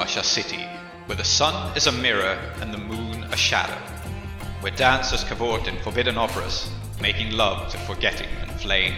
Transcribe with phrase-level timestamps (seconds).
[0.00, 0.66] Uduasha City,
[1.04, 3.76] where the sun is a mirror and the moon a shadow,
[4.60, 6.70] where dancers cavort in forbidden operas,
[7.02, 8.94] making love to forgetting and flaying,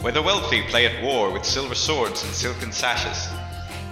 [0.00, 3.30] where the wealthy play at war with silver swords and silken sashes,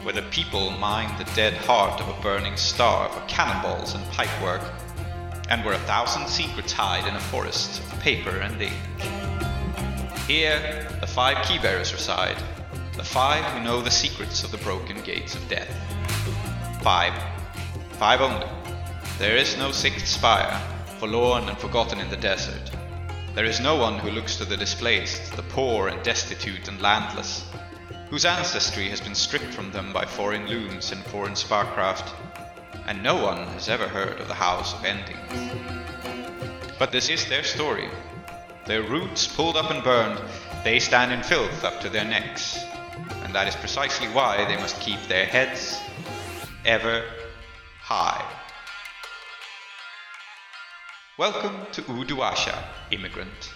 [0.03, 4.69] where the people mine the dead heart of a burning star for cannonballs and pipework,
[5.49, 8.73] and where a thousand secrets hide in a forest of paper and ink.
[10.27, 12.37] Here, the five keybearers reside,
[12.97, 15.71] the five who know the secrets of the broken gates of death.
[16.83, 17.13] Five.
[17.99, 18.47] Five only.
[19.19, 20.59] There is no sixth spire,
[20.99, 22.71] forlorn and forgotten in the desert.
[23.35, 27.45] There is no one who looks to the displaced, the poor and destitute and landless,
[28.09, 32.15] whose ancestry has been stripped from them by foreign looms and foreign sparkcraft,
[32.87, 35.53] and no one has ever heard of the House of Endings.
[36.79, 37.91] But this is their story.
[38.65, 40.19] Their roots pulled up and burned,
[40.65, 42.59] they stand in filth up to their necks,
[43.23, 45.79] and that is precisely why they must keep their heads
[46.65, 47.05] ever
[47.81, 48.23] high.
[51.17, 53.53] Welcome to Uduasha, immigrant.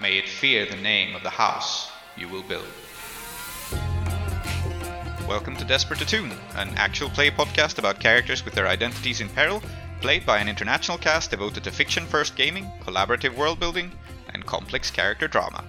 [0.00, 2.66] May it fear the name of the house you will build.
[5.28, 9.62] Welcome to Desperate Attune, an actual play podcast about characters with their identities in peril,
[10.00, 13.92] played by an international cast devoted to fiction first gaming, collaborative world building,
[14.34, 15.64] and complex character drama.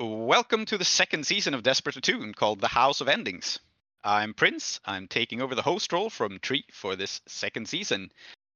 [0.00, 3.60] Welcome to the second season of Desperate Attune called The House of Endings.
[4.02, 4.80] I'm Prince.
[4.84, 8.10] I'm taking over the host role from Tree for this second season.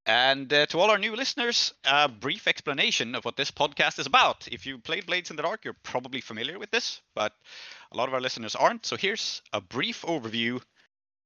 [0.05, 4.06] And uh, to all our new listeners, a brief explanation of what this podcast is
[4.06, 4.48] about.
[4.50, 7.34] If you played Blades in the Dark, you're probably familiar with this, but
[7.92, 8.84] a lot of our listeners aren't.
[8.84, 10.61] So here's a brief overview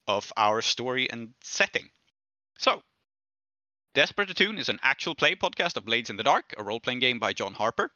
[0.06, 1.88] of our story and setting.
[2.58, 2.82] So,
[3.94, 7.00] Desperate Attune is an actual play podcast of Blades in the Dark, a role playing
[7.00, 7.90] game by John Harper.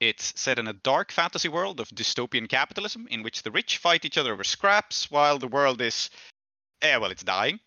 [0.00, 4.06] It's set in a dark fantasy world of dystopian capitalism in which the rich fight
[4.06, 6.08] each other over scraps while the world is,
[6.80, 7.60] eh, well, it's dying.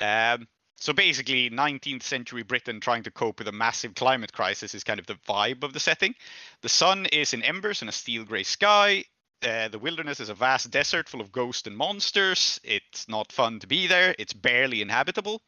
[0.00, 4.84] Um, so basically, 19th century Britain trying to cope with a massive climate crisis is
[4.84, 6.14] kind of the vibe of the setting.
[6.62, 9.04] The sun is in embers in a steel gray sky.
[9.42, 12.60] Uh, the wilderness is a vast desert full of ghosts and monsters.
[12.64, 14.14] It's not fun to be there.
[14.18, 15.42] It's barely inhabitable.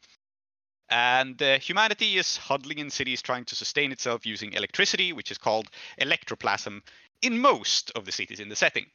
[0.91, 5.37] And uh, humanity is huddling in cities trying to sustain itself using electricity, which is
[5.37, 5.69] called
[6.01, 6.81] electroplasm,
[7.21, 8.85] in most of the cities in the setting.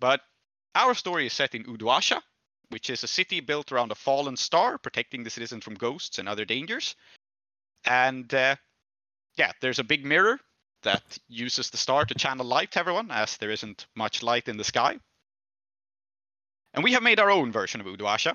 [0.00, 0.22] But
[0.74, 2.22] our story is set in Uduasha,
[2.70, 6.28] which is a city built around a fallen star, protecting the citizens from ghosts and
[6.28, 6.96] other dangers.
[7.84, 8.56] And uh,
[9.36, 10.40] yeah, there's a big mirror
[10.82, 14.56] that uses the star to channel light to everyone, as there isn't much light in
[14.56, 14.98] the sky.
[16.72, 18.34] And we have made our own version of Uduasha,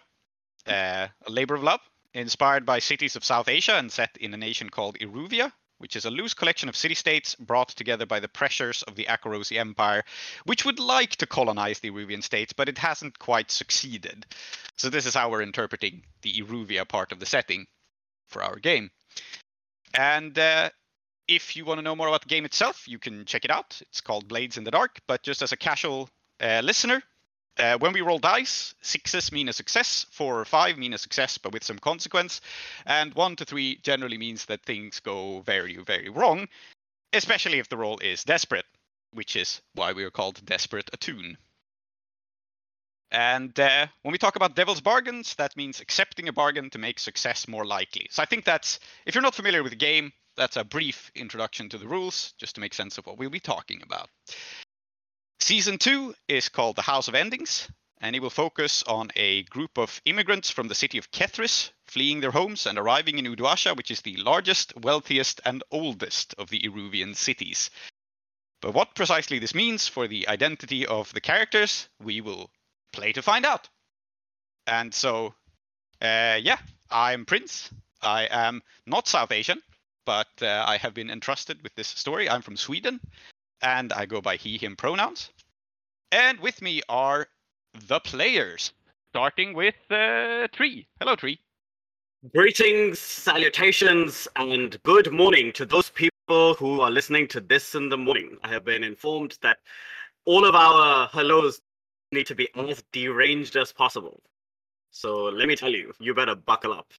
[0.67, 1.81] uh, a labor of love,
[2.13, 6.05] inspired by cities of South Asia and set in a nation called Iruvia, which is
[6.05, 10.03] a loose collection of city states brought together by the pressures of the Akorosi Empire,
[10.45, 14.25] which would like to colonize the Iruvian states, but it hasn't quite succeeded.
[14.75, 17.65] So, this is how we're interpreting the Iruvia part of the setting
[18.27, 18.91] for our game.
[19.93, 20.69] And uh,
[21.27, 23.81] if you want to know more about the game itself, you can check it out.
[23.81, 26.09] It's called Blades in the Dark, but just as a casual
[26.41, 27.01] uh, listener,
[27.59, 31.37] uh, when we roll dice, sixes mean a success, four or five mean a success,
[31.37, 32.41] but with some consequence,
[32.85, 36.47] and one to three generally means that things go very, very wrong,
[37.13, 38.65] especially if the roll is desperate,
[39.13, 41.37] which is why we are called Desperate Attune.
[43.11, 46.99] And uh, when we talk about devil's bargains, that means accepting a bargain to make
[46.99, 48.07] success more likely.
[48.11, 51.69] So I think that's, if you're not familiar with the game, that's a brief introduction
[51.69, 54.09] to the rules, just to make sense of what we'll be talking about.
[55.39, 57.67] Season two is called The House of Endings,
[58.01, 62.19] and it will focus on a group of immigrants from the city of Kethris fleeing
[62.19, 66.59] their homes and arriving in Uduasha, which is the largest, wealthiest, and oldest of the
[66.59, 67.72] Iruvian cities.
[68.61, 72.51] But what precisely this means for the identity of the characters, we will
[72.91, 73.69] play to find out.
[74.68, 75.33] And so,
[76.01, 76.59] uh, yeah,
[76.91, 77.71] I'm Prince.
[78.01, 79.62] I am not South Asian,
[80.06, 82.30] but uh, I have been entrusted with this story.
[82.30, 83.00] I'm from Sweden,
[83.61, 85.29] and I go by he, him pronouns.
[86.11, 87.27] And with me are
[87.88, 88.73] the players,
[89.11, 90.88] starting with uh, Tree.
[91.00, 91.39] Hello, Tree.
[92.33, 97.97] Greetings, salutations, and good morning to those people who are listening to this in the
[97.97, 98.38] morning.
[98.44, 99.59] I have been informed that
[100.25, 101.62] all of our hellos
[102.12, 104.21] need to be as deranged as possible.
[104.91, 106.91] So let me tell you, you better buckle up.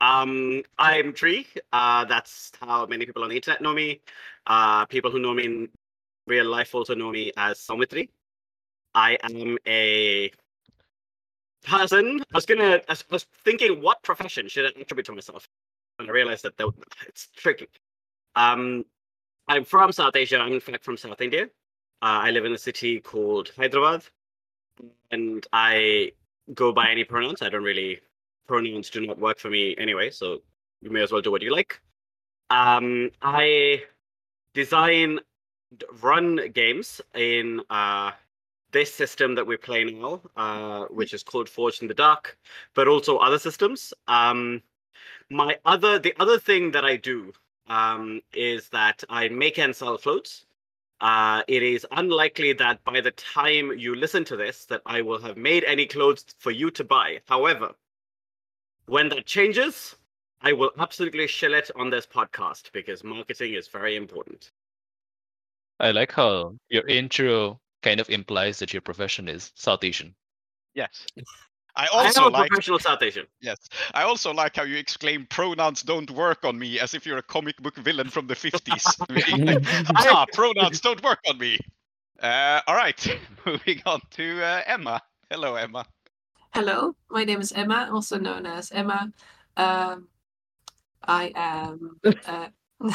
[0.00, 1.46] Um, I'm Tree.
[1.72, 4.00] Uh, that's how many people on the internet know me.
[4.46, 5.68] Uh, people who know me in
[6.26, 8.08] real life also know me as Soumithri.
[8.94, 10.30] I am a
[11.64, 12.20] person.
[12.20, 12.80] I was gonna.
[12.88, 15.48] I was thinking, what profession should I attribute to myself?
[15.98, 16.70] And I realized that, that
[17.06, 17.68] it's tricky.
[18.36, 18.84] Um,
[19.48, 20.38] I'm from South Asia.
[20.38, 21.44] I'm in fact from South India.
[22.00, 24.04] Uh, I live in a city called Hyderabad,
[25.10, 26.12] and I
[26.54, 27.42] go by any pronouns.
[27.42, 28.00] I don't really
[28.48, 30.42] pronouns do not work for me anyway, so
[30.80, 31.80] you may as well do what you like.
[32.50, 33.82] Um, I
[34.54, 35.20] design,
[36.02, 38.12] run games in uh,
[38.72, 42.38] this system that we play now, uh, which is called Forged in the Dark,
[42.74, 43.94] but also other systems.
[44.08, 44.62] Um,
[45.30, 47.32] my other, the other thing that I do
[47.68, 50.46] um, is that I make and sell floats.
[51.00, 55.20] Uh, it is unlikely that by the time you listen to this, that I will
[55.20, 57.20] have made any clothes for you to buy.
[57.26, 57.74] However,
[58.88, 59.96] when that changes,
[60.40, 64.52] I will absolutely shill it on this podcast because marketing is very important.
[65.80, 70.14] I like how your intro kind of implies that your profession is South Asian.
[70.74, 71.06] Yes.
[71.76, 73.26] I I also am a like professional South Asian.
[73.40, 73.56] yes.
[73.94, 77.22] I also like how you exclaim pronouns don't work on me as if you're a
[77.22, 79.86] comic book villain from the 50s.
[79.96, 81.56] ah, pronouns don't work on me.
[82.20, 85.00] Uh, all right, moving on to uh, Emma.
[85.30, 85.86] Hello, Emma.
[86.52, 89.12] Hello, my name is Emma, also known as Emma.
[89.56, 90.08] Um,
[91.04, 92.48] I am uh,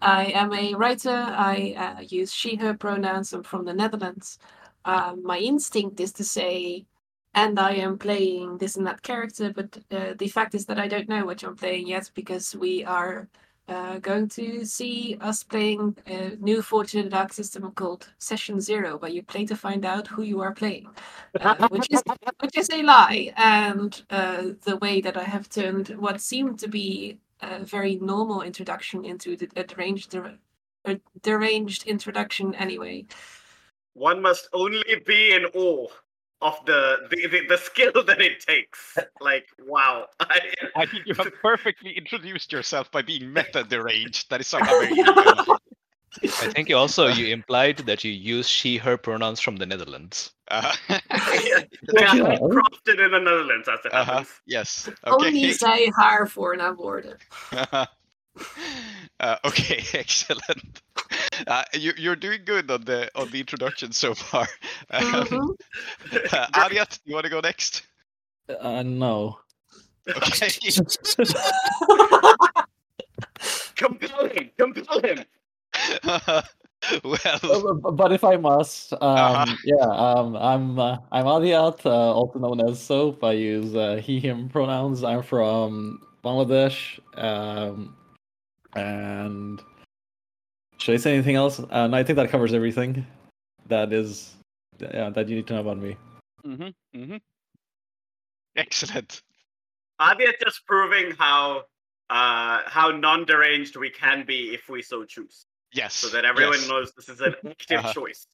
[0.00, 1.10] I am a writer.
[1.10, 3.32] I uh, use she/her pronouns.
[3.32, 4.38] I'm from the Netherlands.
[4.84, 6.86] Um, my instinct is to say,
[7.34, 10.88] and I am playing this and that character, but uh, the fact is that I
[10.88, 13.28] don't know what I'm playing yet because we are
[13.68, 18.60] uh, going to see us playing a new Forged in the Dark system called Session
[18.60, 20.88] Zero, where you play to find out who you are playing,
[21.40, 22.02] uh, which is
[22.40, 23.32] which is a lie.
[23.36, 28.42] And uh, the way that I have turned what seemed to be a very normal
[28.42, 33.06] introduction into the, a deranged, a deranged introduction anyway.
[33.94, 35.88] One must only be in awe
[36.40, 38.96] of the the, the, the skill that it takes.
[39.20, 40.06] Like, wow.
[40.20, 40.40] I,
[40.76, 44.30] I think you have perfectly introduced yourself by being meta deranged.
[44.30, 45.04] That is somehow very you,
[46.22, 50.32] I think you also you implied that you use she/her pronouns from the Netherlands.
[50.50, 50.96] Uh, they
[52.04, 52.38] are Yeah.
[52.38, 54.04] crafted in the Netherlands, as it uh-huh.
[54.04, 54.40] happens.
[54.46, 54.88] Yes.
[55.04, 55.52] Only Okay.
[55.52, 57.18] zij haar voornaamwoorden.
[59.20, 60.82] uh, okay, excellent.
[61.46, 64.46] Uh, you, you're doing good on the on the introduction so far.
[64.90, 65.56] Um, Mhm.
[66.32, 67.82] uh, Aadiyat, do you want to go next?
[68.48, 69.38] Uh, no.
[70.08, 70.48] Okay.
[73.76, 74.50] Compel him!
[74.58, 75.24] Compel him!
[77.04, 79.56] well, Uh, bu- But if I must, um, Uh-huh.
[79.64, 83.22] yeah, um, I'm uh, I'm Aadiyat, uh, also known as Soap.
[83.22, 85.04] I use uh, he/him pronouns.
[85.04, 87.94] I'm from Bangladesh, um,
[88.74, 89.60] and
[90.78, 91.60] should I say anything else?
[91.60, 93.06] Uh, no, I think that covers everything.
[93.66, 94.34] That is,
[94.78, 95.96] yeah, that you need to know about me.
[96.44, 97.16] hmm hmm
[98.56, 99.22] excellent.
[100.00, 101.64] Adia just proving how
[102.10, 105.94] uh, how non-deranged we can be if we so choose, Yes.
[105.94, 106.68] so that everyone yes.
[106.68, 107.92] knows this is an active Uh-huh.
[107.92, 108.26] choice.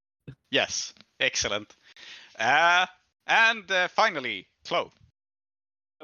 [0.51, 1.75] Yes, excellent.
[2.39, 2.87] Uh,
[3.27, 4.93] and uh, finally, Klow.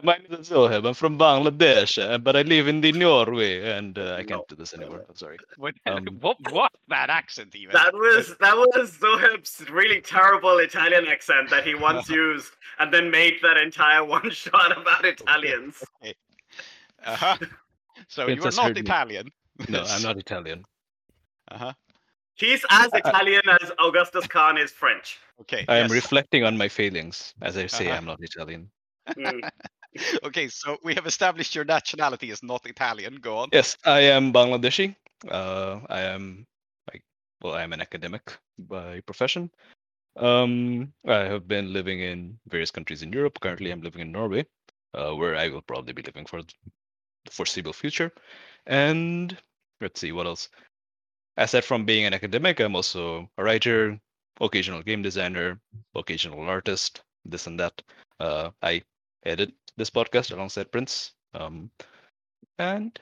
[0.02, 0.86] My name is Zoheb.
[0.86, 4.44] I'm from Bangladesh, uh, but I live in the Norway, and uh, I can't No.
[4.48, 5.04] do this anymore.
[5.08, 5.36] I'm sorry.
[5.56, 7.72] What, Um, what, what that accent even?
[7.74, 13.10] That was that was Zoheb's really terrible Italian accent that he once used, and then
[13.10, 15.82] made that entire one shot about Italians.
[17.06, 17.34] Uh-huh.
[18.08, 18.82] So you are not heard me.
[18.82, 19.28] Italian.
[19.70, 20.66] No, I'm not Italian.
[21.50, 21.72] Uh-huh.
[22.34, 25.18] He's as Italian as Augustus Khan is French.
[25.40, 25.64] Okay.
[25.66, 27.32] I am reflecting on my failings.
[27.40, 27.96] As I say, Uh-huh.
[27.96, 28.70] I'm not Italian.
[29.16, 29.48] Mm.
[30.24, 33.16] Okay, so we have established your nationality is not Italian.
[33.16, 33.48] Go on.
[33.52, 34.94] Yes, I am Bangladeshi.
[35.28, 36.46] Uh, I am
[36.92, 37.02] like,
[37.42, 39.50] well, I am an academic by profession.
[40.16, 43.40] Um, I have been living in various countries in Europe.
[43.40, 44.46] Currently, I'm living in Norway,
[44.94, 46.52] uh, where I will probably be living for the
[47.30, 48.12] foreseeable future.
[48.66, 49.36] And
[49.80, 50.48] let's see what else.
[51.36, 53.98] Aside from being an academic, I'm also a writer,
[54.40, 55.60] occasional game designer,
[55.94, 57.82] occasional artist, this and that.
[58.18, 58.82] Uh, I
[59.24, 61.12] edit this podcast alongside Prince.
[61.34, 61.70] Um,
[62.58, 62.98] and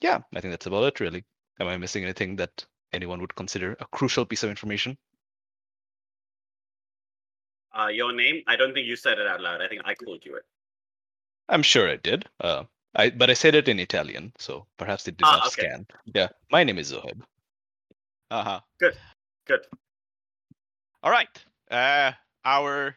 [0.00, 1.24] yeah, I think that's about it, really.
[1.58, 4.96] Am I missing anything that anyone would consider a crucial piece of information?
[7.78, 8.42] Uh, your name?
[8.46, 9.60] I don't think you said it out loud.
[9.60, 10.44] I think I called you it.
[11.48, 12.24] I'm sure I did.
[12.40, 15.62] Uh, I but I said it in Italian, so perhaps it did Ah, not okay.
[15.62, 15.86] scan.
[16.14, 17.20] Yeah, my name is Zoheb.
[18.30, 18.60] Uh-huh.
[18.78, 18.96] Good.
[19.46, 19.60] Good.
[21.02, 21.28] All right.
[21.70, 22.12] Uh,
[22.44, 22.96] our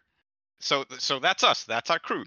[0.60, 1.64] so so that's us.
[1.66, 2.24] That's our crew.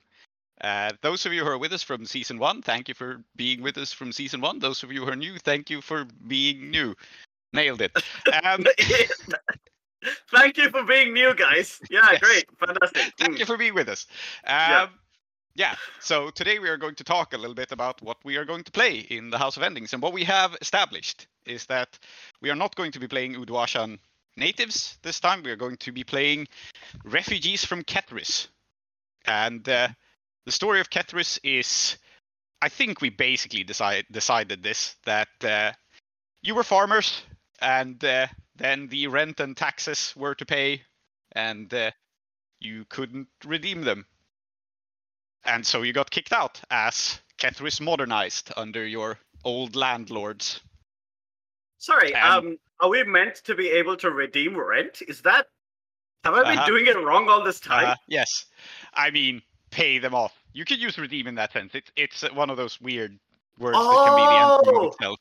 [0.61, 3.63] Uh, those of you who are with us from season one, thank you for being
[3.63, 4.59] with us from season one.
[4.59, 6.95] Those of you who are new, thank you for being new.
[7.53, 8.03] Nailed it.
[8.43, 8.65] Um,
[10.31, 11.81] Thank you for being new, guys.
[11.91, 12.21] Yeah, Yes.
[12.21, 13.13] great, fantastic.
[13.19, 13.39] thank Mm.
[13.41, 14.07] you for being with us.
[14.45, 14.89] Um, Yeah.
[15.55, 18.45] yeah, so today we are going to talk a little bit about what we are
[18.45, 19.93] going to play in the House of Endings.
[19.93, 21.99] And what we have established is that
[22.41, 23.99] we are not going to be playing Uduashan
[24.37, 25.43] natives this time.
[25.43, 26.47] We are going to be playing
[27.05, 28.49] refugees from Kethris.
[29.25, 29.89] And uh,
[30.47, 31.99] the story of Kethris is,
[32.63, 35.73] I think we basically decide, decided this that uh,
[36.43, 37.23] you were farmers,
[37.61, 40.83] and uh, then the rent and taxes were to pay,
[41.33, 41.91] and uh,
[42.61, 44.07] you couldn't redeem them
[45.47, 50.61] and so you got kicked out as Kethris modernized under your old landlords.
[51.79, 55.03] Sorry, Um, um, are we meant to be able to redeem rent?
[55.07, 55.47] Is that
[56.25, 56.67] have I been Uh-huh.
[56.67, 57.91] doing it wrong all this time?
[57.91, 58.47] Uh, yes,
[58.93, 60.36] I mean pay them off.
[60.57, 61.75] You could use redeem in that sense.
[61.75, 63.19] It's it's one of those weird
[63.59, 64.87] words that can be the end Oh!
[64.87, 65.19] of itself.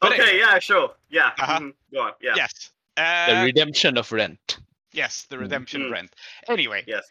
[0.00, 1.32] But okay, anyway, yeah, sure, yeah.
[1.40, 1.58] Uh-huh.
[1.58, 4.58] mhm, Go on, yeah, yes, The uh, redemption of rent.
[4.92, 5.40] yes, the Mm.
[5.40, 5.92] redemption of Mm.
[5.92, 6.14] rent.
[6.46, 7.02] Anyway, yes.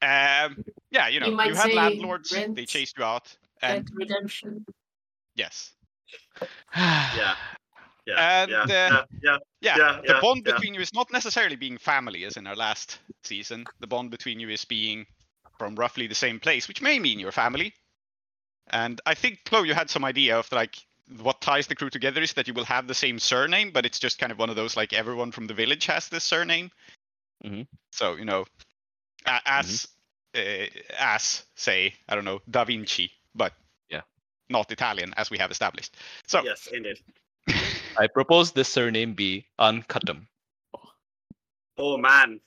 [0.00, 2.30] um, yeah, you know, you, might had say landlords.
[2.30, 4.64] They rent chased you out, and Dead redemption.
[5.34, 5.72] yes,
[6.76, 7.34] Yeah.
[8.06, 9.38] Yeah, And, yeah, uh, yeah, yeah.
[9.60, 10.52] yeah, Yeah, the yeah, bond yeah.
[10.52, 13.64] between you is not necessarily being family as in our last season.
[13.80, 15.06] The bond between you is being
[15.62, 17.72] from roughly the same place, which may mean your family.
[18.70, 20.74] And I think Chloe, you had some idea of like
[21.22, 24.00] what ties the crew together is that you will have the same surname, but it's
[24.00, 26.72] just kind of one of those like everyone from the village has this surname.
[27.44, 27.68] Mhm.
[27.92, 28.44] So you know,
[29.24, 29.86] a- as
[30.34, 30.66] uh,
[30.98, 33.52] as say I don't know Da Vinci, but
[33.88, 34.02] Yeah.
[34.48, 35.96] not Italian as we have established.
[36.26, 36.98] So Yes, indeed.
[38.02, 40.26] I propose this surname be Uncutum.
[41.78, 42.40] Oh man.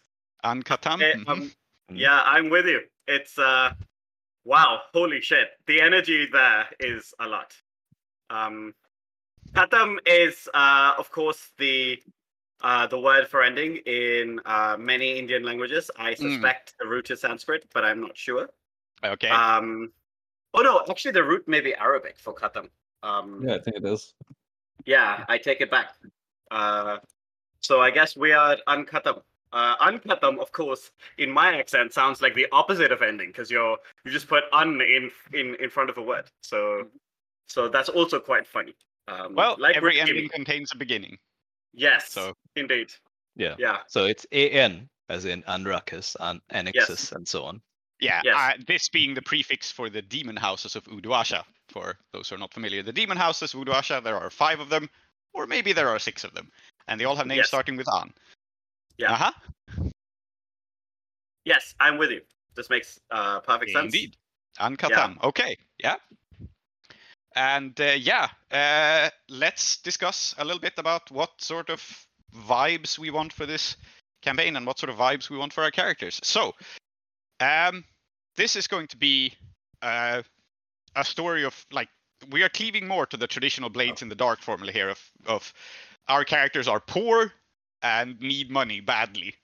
[0.43, 1.01] Ankatam.
[1.01, 1.27] Eh, mhm.
[1.29, 1.51] um,
[1.89, 1.99] Mhm.
[1.99, 2.81] yeah, I'm with you.
[3.07, 3.73] It's uh
[4.43, 5.49] wow, holy shit.
[5.67, 7.53] The energy there is a lot.
[8.29, 8.73] Um
[9.53, 11.99] Katam is uh of course the
[12.61, 15.91] uh the word for ending in uh many Indian languages.
[15.97, 16.17] I Mm.
[16.31, 18.49] suspect the root is Sanskrit, but I'm not sure.
[19.03, 19.29] okay.
[19.29, 19.91] Um
[20.53, 22.69] oh no, actually the root may be Arabic for Katam.
[23.03, 24.13] Um Yeah, I think it is.
[24.85, 25.93] yeah, I take it back.
[26.51, 26.97] Uh,
[27.59, 29.21] so I guess we are unkatam.
[29.55, 33.77] Uh, unkatam, of course, in my accent sounds like the opposite of ending because you're
[34.03, 36.25] you just put un in in in front of a word.
[36.43, 36.87] So
[37.47, 38.75] so that's also quite funny.
[39.07, 40.09] Um, well, like every redeeming.
[40.09, 41.17] ending contains a beginning.
[41.73, 42.91] Yes, so- indeed.
[43.37, 43.55] Yeah.
[43.59, 47.61] Yeah, So it's AN, as in Anrakis, and Annexus, and so on.
[47.99, 48.35] Yeah, Yes.
[48.37, 51.43] uh, this being the prefix for the demon houses of Uduasha.
[51.69, 54.69] For those who are not familiar, the demon houses of Uduasha, there are five of
[54.69, 54.89] them,
[55.33, 56.49] or maybe there are six of them,
[56.87, 57.47] and they all have names Yes.
[57.49, 58.13] starting with An.
[58.97, 59.13] Yeah.
[59.13, 59.89] Uh-huh.
[61.43, 62.21] yes, I'm with you.
[62.55, 63.93] This makes uh, perfect sense.
[63.93, 64.15] Indeed.
[64.59, 65.21] Ankatam.
[65.23, 65.57] Okay.
[65.77, 65.95] Yeah.
[67.35, 71.81] And uh, yeah, uh, let's discuss a little bit about what sort of
[72.33, 73.75] vibes we want for this
[74.21, 76.19] campaign and what sort of vibes we want for our characters.
[76.23, 76.53] So,
[77.41, 77.83] um,
[78.37, 79.33] this is going to be
[79.81, 80.21] uh,
[80.95, 81.89] a story of like
[82.31, 85.53] we are cleaving more to the traditional Blades in the Dark formula here of of
[86.07, 87.33] our characters are poor
[87.85, 89.35] and need money badly.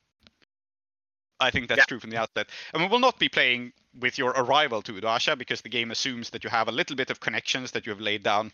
[1.39, 1.85] I think that's Yeah.
[1.85, 2.49] true from the outset.
[2.73, 6.31] And we will not be playing with your arrival to Uduasha because the game assumes
[6.31, 8.51] that you have a little bit of connections, that you have laid down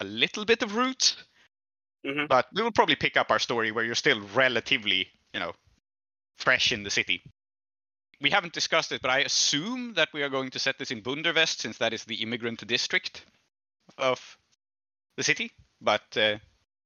[0.00, 1.16] a little bit of roots.
[2.04, 2.28] Mhm.
[2.28, 5.54] But we will probably pick up our story where you're still relatively, you know,
[6.36, 7.22] fresh in the city.
[8.20, 11.02] We haven't discussed it, but I assume that we are going to set this in
[11.02, 13.26] Bundervest since that is the immigrant district
[13.98, 14.38] of
[15.16, 15.52] the city.
[15.80, 16.38] But uh,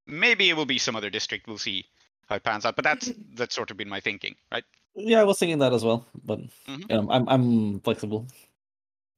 [0.05, 1.47] maybe it will be some other district.
[1.47, 1.85] We'll see
[2.31, 2.75] how it pans out.
[2.75, 4.63] But that's that's sort of been my thinking, right?
[4.95, 6.89] Yeah, I was thinking that as well, but Mhm.
[6.89, 8.27] you know, I'm I'm flexible.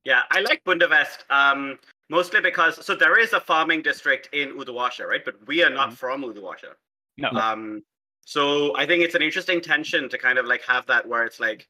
[0.03, 1.79] Yeah, I like Bundervest um,
[2.09, 5.23] mostly because so there is a farming district in Uduasha, right?
[5.23, 5.97] But we are not Mhm.
[5.97, 6.75] from Uduasha.
[7.17, 7.29] No.
[7.29, 7.83] Um,
[8.25, 11.39] so I think it's an interesting tension to kind of like have that where it's
[11.39, 11.67] like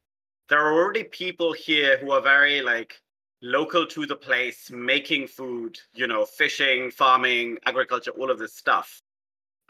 [0.50, 3.00] there are already people here who are very like
[3.42, 9.02] local to the place, making food, you know, fishing, farming, agriculture, all of this stuff,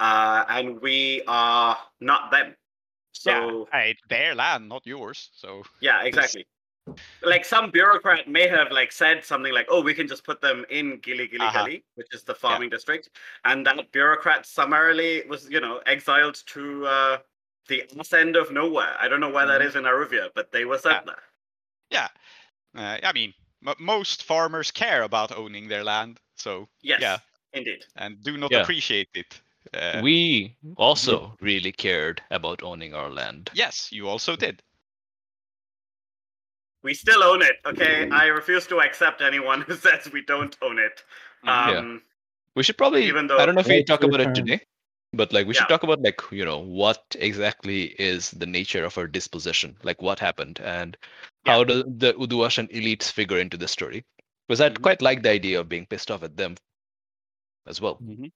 [0.03, 2.55] uh, and we are not them.
[3.13, 5.29] So yeah, it's their land, not yours.
[5.33, 6.45] So yeah, exactly.
[7.21, 10.65] Like some bureaucrat may have like said something like, "Oh, we can just put them
[10.69, 11.63] in Gili Gili Uh-huh.
[11.63, 13.09] Gali, which is the farming district,"
[13.45, 17.17] and that bureaucrat summarily was, you know, exiled to uh,
[17.69, 18.95] the ass end of nowhere.
[18.99, 19.67] I don't know where that Mhm.
[19.67, 21.23] is in Iruvia, but they were sent there.
[21.89, 22.09] yeah,
[22.75, 23.33] uh, I mean,
[23.65, 26.19] m- most farmers care about owning their land.
[26.35, 27.19] So Yes, Yeah.
[27.53, 27.85] indeed.
[27.95, 28.61] and do not Yeah.
[28.63, 29.41] appreciate it.
[29.73, 33.49] Uh, we also really cared about owning our land.
[33.53, 34.61] yes, you also did.
[36.83, 37.55] We still own it.
[37.65, 41.03] Okay, I refuse to accept anyone who says we don't own it.
[41.45, 41.67] Mhm.
[41.71, 41.77] Yeah.
[41.79, 42.01] Um,
[42.55, 43.05] We should probably.
[43.05, 44.59] Even though I don't know if we talk your about it today.
[45.15, 45.61] But like we Yeah.
[45.61, 50.01] should talk about like you know what exactly is the nature of our disposition, like
[50.01, 50.97] what happened, and
[51.45, 51.53] Yeah.
[51.53, 54.03] how do the Uduashan elites figure into the story?
[54.47, 54.81] Because I'd Mhm.
[54.81, 56.57] quite like the idea of being pissed off at them
[57.65, 57.97] as well.
[58.01, 58.31] Mhm.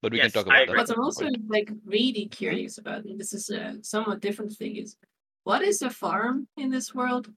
[0.00, 0.76] But we Yes, can talk I about agree.
[0.84, 0.88] that.
[0.88, 4.96] What I'm also like really curious about, and this is a somewhat different thing, is
[5.44, 7.32] what is a farm in this world?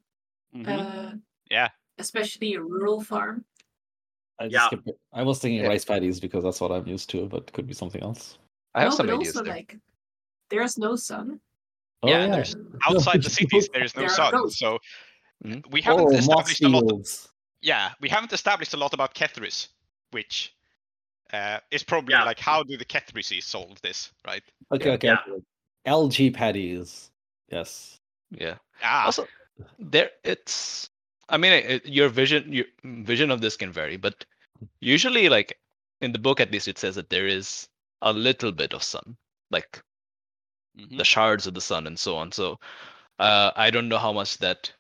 [0.56, 0.68] Mhm.
[0.68, 1.18] Uh,
[1.50, 1.70] Yeah.
[1.98, 3.46] especially a rural farm.
[4.40, 4.68] I just Yeah.
[4.68, 4.90] skipped.
[5.14, 5.68] I was thinking Yeah.
[5.70, 8.38] rice paddies because that's what I'm used to, but it could be something else.
[8.76, 9.54] I have no, some but ideas also there.
[9.56, 9.78] like
[10.50, 11.40] there's no sun.
[12.04, 12.32] Oh, Yeah, yeah.
[12.32, 12.56] there's-
[12.88, 14.32] Outside the cities, there is no There sun.
[14.32, 14.60] ghosts.
[14.60, 14.80] So
[15.46, 15.66] Mhm.
[15.72, 16.82] we haven't oh, established a lot.
[16.90, 17.30] fields.
[17.62, 19.70] Yeah, we haven't established a lot about Kethris,
[20.12, 20.56] which
[21.34, 22.24] uh, is probably Yeah.
[22.24, 24.44] like how do the Kethrisi solve this, right?
[24.72, 24.96] Okay, Yeah.
[24.96, 25.08] okay.
[25.08, 25.40] Yeah.
[25.88, 27.12] LG patties.
[27.50, 28.00] Yes.
[28.32, 28.58] Yeah.
[28.84, 29.28] Ah, Also,
[29.80, 30.90] there it's.
[31.30, 34.26] I mean, it, your vision, your vision of this can vary, but
[34.82, 35.58] usually, like
[36.02, 37.68] in the book, at least, it says that there is
[38.02, 39.18] a little bit of sun,
[39.50, 39.82] like
[40.78, 40.98] mhm.
[40.98, 42.32] the shards of the sun and so on.
[42.32, 42.60] So,
[43.20, 44.72] uh, I don't know how much that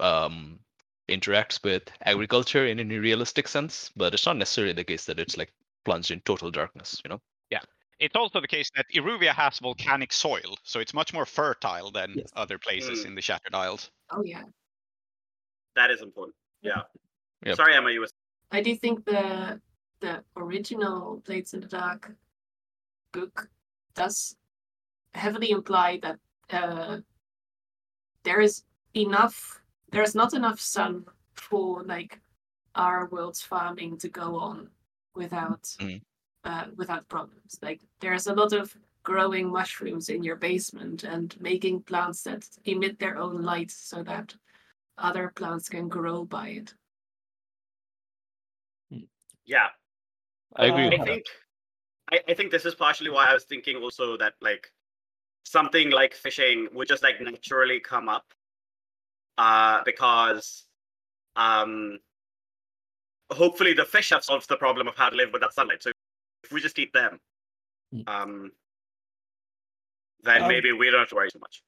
[0.00, 0.60] um,
[1.08, 5.36] interacts with agriculture in any realistic sense, but it's not necessarily the case that it's
[5.36, 5.52] like
[5.84, 7.00] plunged in total darkness.
[7.04, 7.20] You know.
[7.50, 7.60] Yeah.
[8.00, 12.14] It's also the case that Iruvia has volcanic soil, so it's much more fertile than
[12.16, 12.32] Yes.
[12.34, 13.06] other places Mm.
[13.06, 13.90] in the Shattered Isles.
[14.10, 14.44] Oh yeah.
[15.76, 16.36] That is important.
[16.62, 16.82] Yeah.
[17.44, 17.56] Yep.
[17.56, 18.08] Sorry, Emma, you were
[18.50, 19.60] I do think the
[20.00, 22.12] the original Blades in the Dark
[23.12, 23.48] book
[23.94, 24.36] does
[25.14, 26.18] heavily imply that
[26.50, 27.00] uh,
[28.22, 29.60] there is enough
[29.94, 32.20] there is not enough sun for like
[32.74, 34.68] our world's farming to go on
[35.14, 36.02] without Mm.
[36.44, 37.58] uh, without problems.
[37.62, 42.98] Like there's a lot of growing mushrooms in your basement and making plants that emit
[42.98, 44.34] their own light so that
[44.98, 46.74] other plants can grow by it.
[49.44, 49.68] yeah.
[50.56, 51.24] I agree Uh, I think
[52.12, 54.72] I, I think this is partially why I was thinking also that like
[55.44, 58.26] something like fishing would just like naturally come up.
[59.36, 60.64] Uh because
[61.36, 61.98] um
[63.32, 65.82] hopefully the fish have solved the problem of how to live without sunlight.
[65.82, 65.90] So
[66.44, 67.20] if we just eat them,
[67.94, 68.08] Mm.
[68.08, 68.52] um
[70.22, 71.62] then Um, maybe we don't have to worry so much.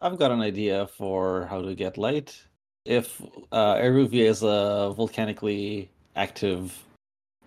[0.00, 2.42] I've got an idea for how to get light.
[2.86, 3.20] If
[3.52, 6.82] uh, Iruvia is a volcanically active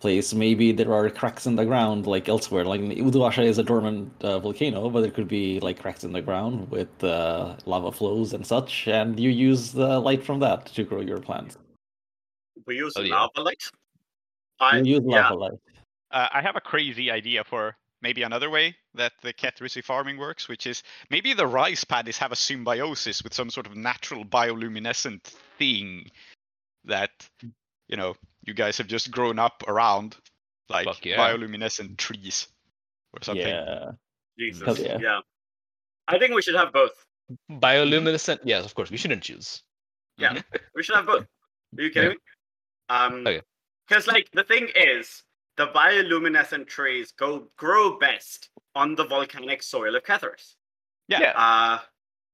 [0.00, 2.64] place, maybe there are cracks in the ground like elsewhere.
[2.64, 6.22] Like Uduasha is a dormant uh, volcano, but there could be like cracks in the
[6.22, 10.84] ground with uh, lava flows and such, and you use the light from that to
[10.84, 11.56] grow your plants.
[12.66, 13.14] We use Oh, yeah.
[13.20, 13.62] lava light.
[14.60, 15.28] I You use yeah.
[15.28, 15.52] lava light.
[16.10, 20.48] Uh, I have a crazy idea for maybe another way that the Kethrisi farming works,
[20.48, 25.22] which is maybe the rice paddies have a symbiosis with some sort of natural bioluminescent
[25.58, 26.10] thing
[26.84, 27.10] that,
[27.88, 28.14] you know,
[28.46, 30.16] you guys have just grown up around,
[30.68, 31.16] like yeah.
[31.16, 32.48] bioluminescent trees
[33.12, 33.46] or something.
[33.46, 33.92] Yeah.
[34.38, 34.78] Jesus.
[34.78, 34.98] Yeah.
[35.00, 35.20] yeah.
[36.08, 36.92] I think we should have both.
[37.50, 38.40] Bioluminescent.
[38.44, 38.90] Yes, of course.
[38.90, 39.62] We shouldn't choose.
[40.18, 40.40] Yeah.
[40.74, 41.26] We should have both.
[41.78, 42.16] Are you kidding me?
[42.88, 43.40] Um, Okay.
[43.88, 45.22] because like the thing is,
[45.56, 50.54] the bioluminescent trees go grow best on the volcanic soil of Kethris.
[51.08, 51.20] Yeah.
[51.20, 51.32] Yeah.
[51.36, 51.78] Uh,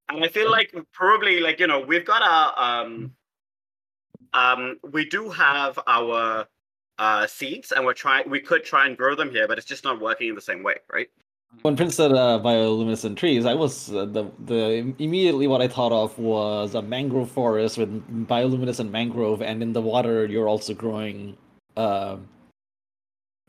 [0.08, 3.12] and I feel like probably like you know we've got our um,
[4.34, 6.46] um, we do have our
[6.98, 9.84] uh seeds, and we're trying we could try and grow them here, but it's just
[9.84, 11.08] not working in the same way, right?
[11.62, 15.92] When Prince said uh, bioluminescent trees, I was uh, the the immediately what I thought
[15.92, 21.36] of was a mangrove forest with bioluminescent mangrove, and in the water you're also growing,
[21.76, 22.16] uh,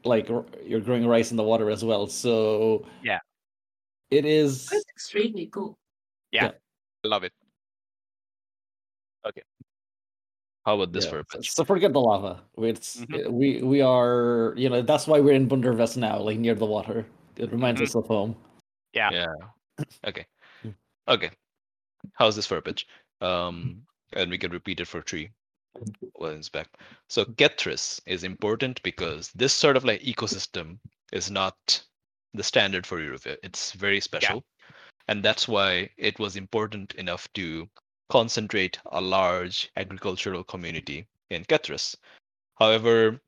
[0.04, 2.08] like r- you're growing rice in the water as well.
[2.08, 3.20] So Yeah.
[4.10, 4.68] it is.
[4.70, 5.78] That's extremely cool.
[6.32, 6.52] Yeah.
[7.04, 7.34] I love it.
[10.66, 11.12] How about this yeah.
[11.12, 11.52] for a pitch?
[11.52, 12.44] So forget the lava.
[12.58, 13.28] It's Mhm.
[13.28, 16.66] uh, we we are you know that's why we're in Bundervest now, like near the
[16.66, 17.06] water.
[17.38, 17.86] It reminds Mhm.
[17.86, 18.36] us of home.
[18.94, 19.10] Yeah.
[19.12, 19.34] Yeah.
[20.06, 20.26] Okay.
[20.64, 20.76] Mm.
[21.08, 21.32] Okay.
[22.14, 22.88] How's this for a pitch?
[23.22, 23.82] Um,
[24.14, 25.32] and we can repeat it for tree.
[26.16, 26.68] Well, it's back.
[27.08, 30.80] So Kethris is important because this sort of like ecosystem
[31.14, 31.56] is not
[32.34, 33.38] the standard for Iruvia.
[33.44, 34.44] It's very special.
[35.08, 37.70] And that's why it was important enough to
[38.12, 41.96] concentrate a large agricultural community in Kethris.
[42.60, 43.22] However,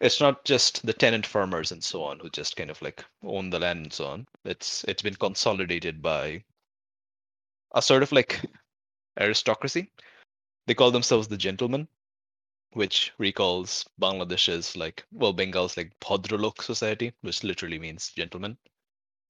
[0.00, 3.48] it's not just the tenant farmers and so on who just kind of like own
[3.50, 4.26] the land and so on.
[4.44, 6.42] It's it's been consolidated by
[7.76, 8.40] a sort of like
[9.20, 9.90] aristocracy.
[10.66, 11.86] They call themselves the gentlemen,
[12.72, 18.58] which recalls Bangladesh's like well Bengal's like Bhadralok society, which literally means gentlemen,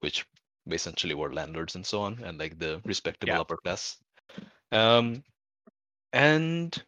[0.01, 0.27] which
[0.71, 3.41] essentially were landlords and so on, and like the respectable Yeah.
[3.41, 3.99] upper class.
[4.73, 5.23] Um,
[6.13, 6.83] and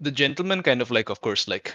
[0.00, 1.74] the gentlemen kind of like, of course, like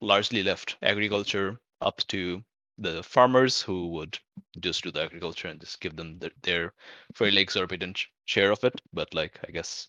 [0.00, 2.42] largely left agriculture up to
[2.78, 4.18] the farmers who would
[4.60, 6.72] just do the agriculture and just give them their, their
[7.14, 8.80] fairly exorbitant share of it.
[8.92, 9.88] But like I guess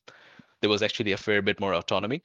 [0.61, 2.23] there was actually a fair bit more autonomy.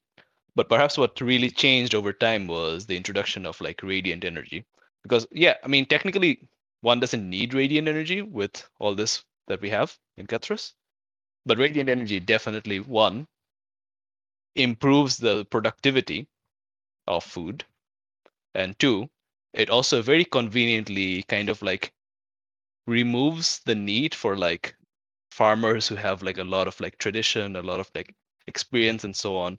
[0.55, 4.65] But perhaps what really changed over time was the introduction of like radiant energy.
[5.03, 6.49] Because yeah, I mean technically
[6.81, 10.73] one doesn't need radiant energy with all this that we have in Kethris.
[11.49, 13.27] But radiant energy definitely one
[14.55, 16.29] improves the productivity
[17.07, 17.65] of food
[18.55, 19.09] and two
[19.55, 21.93] it also very conveniently kind of like
[22.87, 24.77] removes the need for like
[25.31, 28.15] farmers who have like a lot of like tradition a lot of like
[28.47, 29.59] experience and so on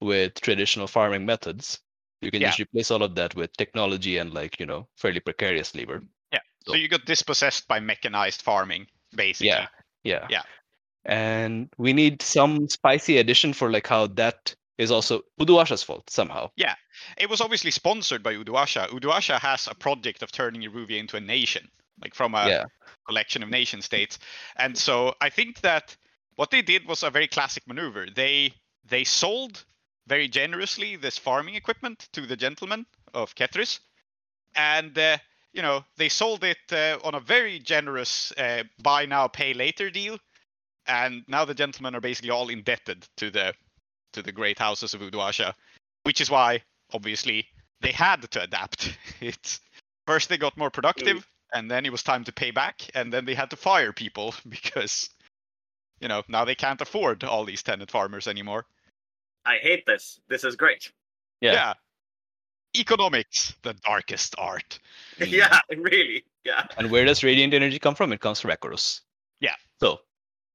[0.00, 1.80] with traditional farming methods
[2.22, 2.48] you can Yeah.
[2.48, 6.40] just replace all of that with technology and like you know fairly precarious labor Yeah.
[6.66, 9.48] So you got dispossessed by mechanized farming, basically.
[9.48, 9.68] yeah
[10.04, 10.42] yeah Yeah.
[11.08, 16.48] And we need some spicy addition for like how that is also uduasha's fault somehow
[16.56, 16.74] Yeah,
[17.16, 18.88] It was obviously sponsored by Uduasha.
[18.90, 21.68] Uduasha has a project of turning Iruvia into a nation,
[22.00, 22.64] like from a yeah
[23.08, 24.18] collection of nation states.
[24.56, 25.96] And so I think that
[26.36, 28.06] what they did was a very classic maneuver.
[28.14, 28.52] They
[28.84, 29.64] they sold
[30.06, 33.80] very generously this farming equipment to the gentlemen of Kethris,
[34.54, 35.16] and uh,
[35.52, 39.90] you know they sold it uh, on a very generous uh, buy now pay later
[39.90, 40.18] deal.
[40.88, 43.54] And now the gentlemen are basically all indebted to the
[44.14, 45.52] to the great houses of Uduasha,
[46.04, 47.46] which is why obviously
[47.80, 48.96] they had to adapt.
[49.20, 49.60] It's
[50.06, 53.26] first they got more productive, and then it was time to pay back, and then
[53.26, 55.10] they had to fire people because
[56.00, 58.64] you know now they can't afford all these tenant farmers anymore.
[59.44, 60.20] I hate this.
[60.28, 60.90] This is great.
[61.40, 61.74] Yeah.
[62.76, 64.78] Economics, the darkest art.
[65.18, 66.24] Yeah, really.
[66.44, 66.66] Yeah.
[66.76, 68.12] And where does radiant energy come from?
[68.12, 69.00] It comes from Akoros.
[69.40, 69.56] Yeah.
[69.80, 70.00] So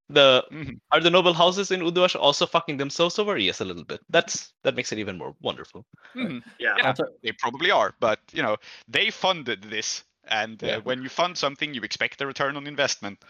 [0.09, 0.79] the Mhm.
[0.91, 3.37] are the noble houses in Uduash also fucking themselves over?
[3.37, 4.01] Yes, a little bit.
[4.09, 5.85] That's that makes it even more wonderful.
[6.15, 6.43] Mhm.
[6.59, 6.75] Yeah.
[6.77, 6.93] Yeah.
[7.21, 10.77] They probably are, but you know they funded this, and uh, Yeah.
[10.77, 13.23] when you fund something, you expect a return on investment.
[13.23, 13.27] uh,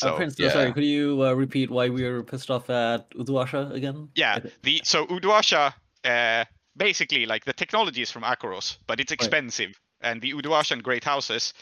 [0.00, 0.50] So Prince, yeah.
[0.50, 4.08] sorry, could you uh, repeat why we were pissed off at Uduasha again?
[4.14, 6.44] Yeah, the so Uduasha, uh,
[6.76, 11.52] basically like the technology is from Akoros, but it's expensive, and the Uduashan great houses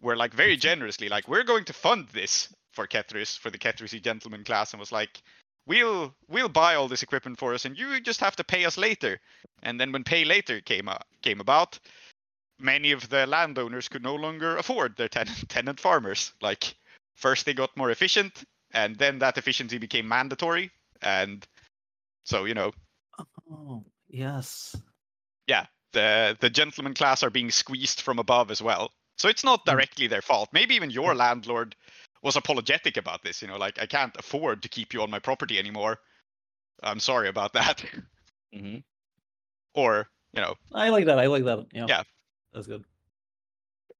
[0.00, 4.02] were like very generously like we're going to fund this for Kethris for the Kethrisi
[4.02, 5.22] gentleman class, and was like
[5.66, 8.78] we'll we'll buy all this equipment for us, and you just have to pay us
[8.78, 9.20] later.
[9.62, 11.78] And then when pay later came uh, came about,
[12.58, 16.32] many of the landowners could no longer afford their tenant tenant farmers.
[16.40, 16.74] Like
[17.14, 20.70] first they got more efficient, and then that efficiency became mandatory,
[21.02, 21.46] and
[22.24, 22.72] so you know
[23.50, 24.76] Oh, yes.
[25.46, 28.92] Yeah, the the gentleman class are being squeezed from above as well.
[29.18, 29.72] So it's not Mm.
[29.72, 30.48] directly their fault.
[30.52, 31.76] Maybe even your landlord
[32.22, 33.42] was apologetic about this.
[33.42, 35.98] You know, like I can't afford to keep you on my property anymore.
[36.82, 37.84] I'm sorry about that.
[38.54, 38.78] hmm
[39.74, 41.18] or you know, I like that.
[41.18, 41.66] I like that.
[41.72, 41.86] Yeah.
[41.88, 42.02] Yeah.
[42.52, 42.84] That's good.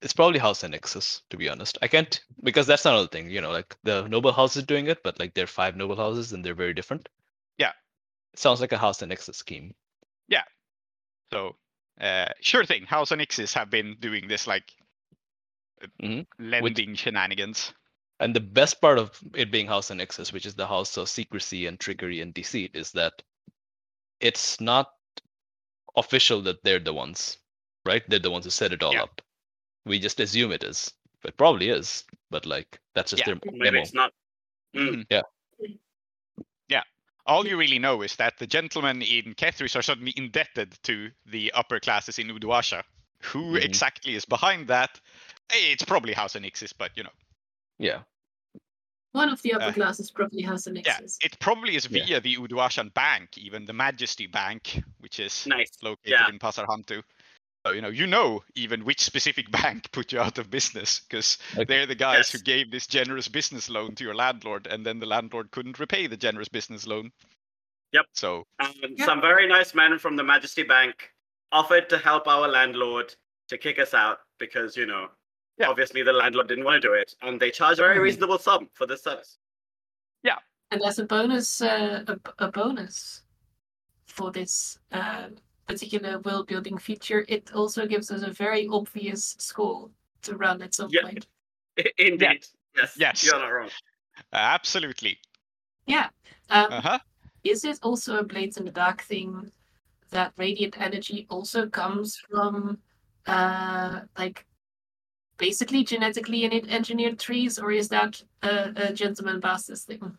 [0.03, 1.79] It's probably House and Nexus, to be honest.
[1.83, 5.03] I can't because that's another thing, you know, like the noble house is doing it,
[5.05, 7.09] but like there are five noble houses and they're very different.
[7.59, 7.73] Yeah.
[8.33, 9.75] It sounds like a House and Nexus scheme.
[10.29, 10.45] Yeah.
[11.33, 11.57] So
[12.01, 12.85] uh, sure thing.
[12.85, 14.73] House and Ixis have been doing this like
[16.03, 16.27] Mhm.
[16.39, 17.73] lending shenanigans.
[18.21, 21.09] And the best part of it being House and Nexus, which is the house of
[21.09, 23.23] secrecy and trickery and deceit, is that
[24.21, 24.93] it's not
[25.97, 27.39] official that they're the ones,
[27.87, 28.03] right?
[28.09, 29.05] They're the ones who set it all Yeah.
[29.05, 29.23] up.
[29.87, 30.93] We just assume it is.
[31.25, 33.81] It probably is, but like that's just Yeah, their Maybe memo.
[33.81, 34.13] it's not.
[34.77, 34.89] Mm.
[34.89, 35.07] Mhm.
[35.11, 35.23] Yeah.
[36.69, 36.83] Yeah.
[37.27, 41.51] All you really know is that the gentlemen in Kethris are suddenly indebted to the
[41.53, 42.85] upper classes in Uduasha.
[43.23, 43.65] Who Mhm.
[43.65, 45.01] exactly is behind that?
[45.53, 47.13] It's probably House and Ixis, but you know.
[47.79, 48.03] Yeah.
[49.13, 52.05] One of the upper Uh, classes probably has an Yeah, it probably is Yeah.
[52.05, 55.71] via the Uduashan Bank, even the Majesty Bank, which is Nice.
[55.83, 56.29] located Yeah.
[56.29, 57.03] in Pasarhantu.
[57.67, 61.39] So you know, you know even which specific bank put you out of business because
[61.53, 61.65] Okay.
[61.65, 65.07] they're the guys who gave this generous business loan to your landlord, and then the
[65.07, 67.11] landlord couldn't repay the generous business loan.
[67.93, 68.07] Yep.
[68.15, 69.05] So And Yeah.
[69.07, 71.13] some very nice men from the Majesty Bank
[71.53, 73.15] offered to help our landlord
[73.49, 75.09] to kick us out because, you know,
[75.61, 75.69] Yeah.
[75.69, 77.15] obviously the landlord didn't want to do it.
[77.23, 78.03] And they charge a very Mhm.
[78.03, 79.39] reasonable sum for this service.
[80.23, 80.39] Yeah.
[80.71, 83.23] And as a bonus, uh, a, b- a bonus
[84.07, 85.29] for this uh,
[85.67, 89.91] particular world building feature, it also gives us a very obvious score
[90.23, 91.03] to run at some Yeah.
[91.03, 91.27] point.
[91.99, 92.47] Indeed.
[92.77, 92.97] Yes.
[92.97, 93.25] Yes.
[93.25, 93.71] You're not wrong.
[94.33, 95.21] absolutely.
[95.87, 96.09] Yeah.
[96.49, 96.99] Um, Uh huh.
[97.43, 99.51] Is it also a Blades in the Dark thing
[100.11, 102.79] that radiant energy also comes from
[103.27, 104.47] uh like
[105.41, 110.17] basically genetically engineered trees, or is that a, a gentleman bastards thing?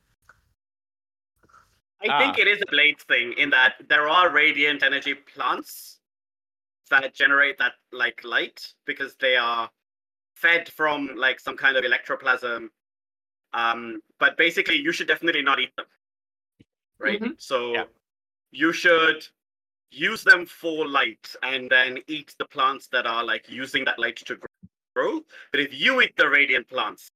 [2.03, 2.41] I think Ah.
[2.41, 5.99] it is a blade thing in that there are radiant energy plants
[6.89, 9.69] that generate that like light because they are
[10.35, 12.69] fed from like some kind of electroplasm.
[13.53, 15.85] Um, but basically, you should definitely not eat them,
[16.97, 17.21] right?
[17.21, 17.39] Mhm.
[17.39, 17.85] So Yeah.
[18.49, 19.27] you should
[19.91, 24.17] use them for light and then eat the plants that are like using that light
[24.25, 24.47] to grow.
[24.95, 27.09] But if you eat the radiant plants,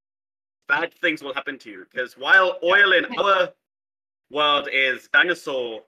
[0.67, 1.85] bad things will happen to you.
[1.91, 3.49] Because while oil in our
[4.31, 5.81] world is dinosaur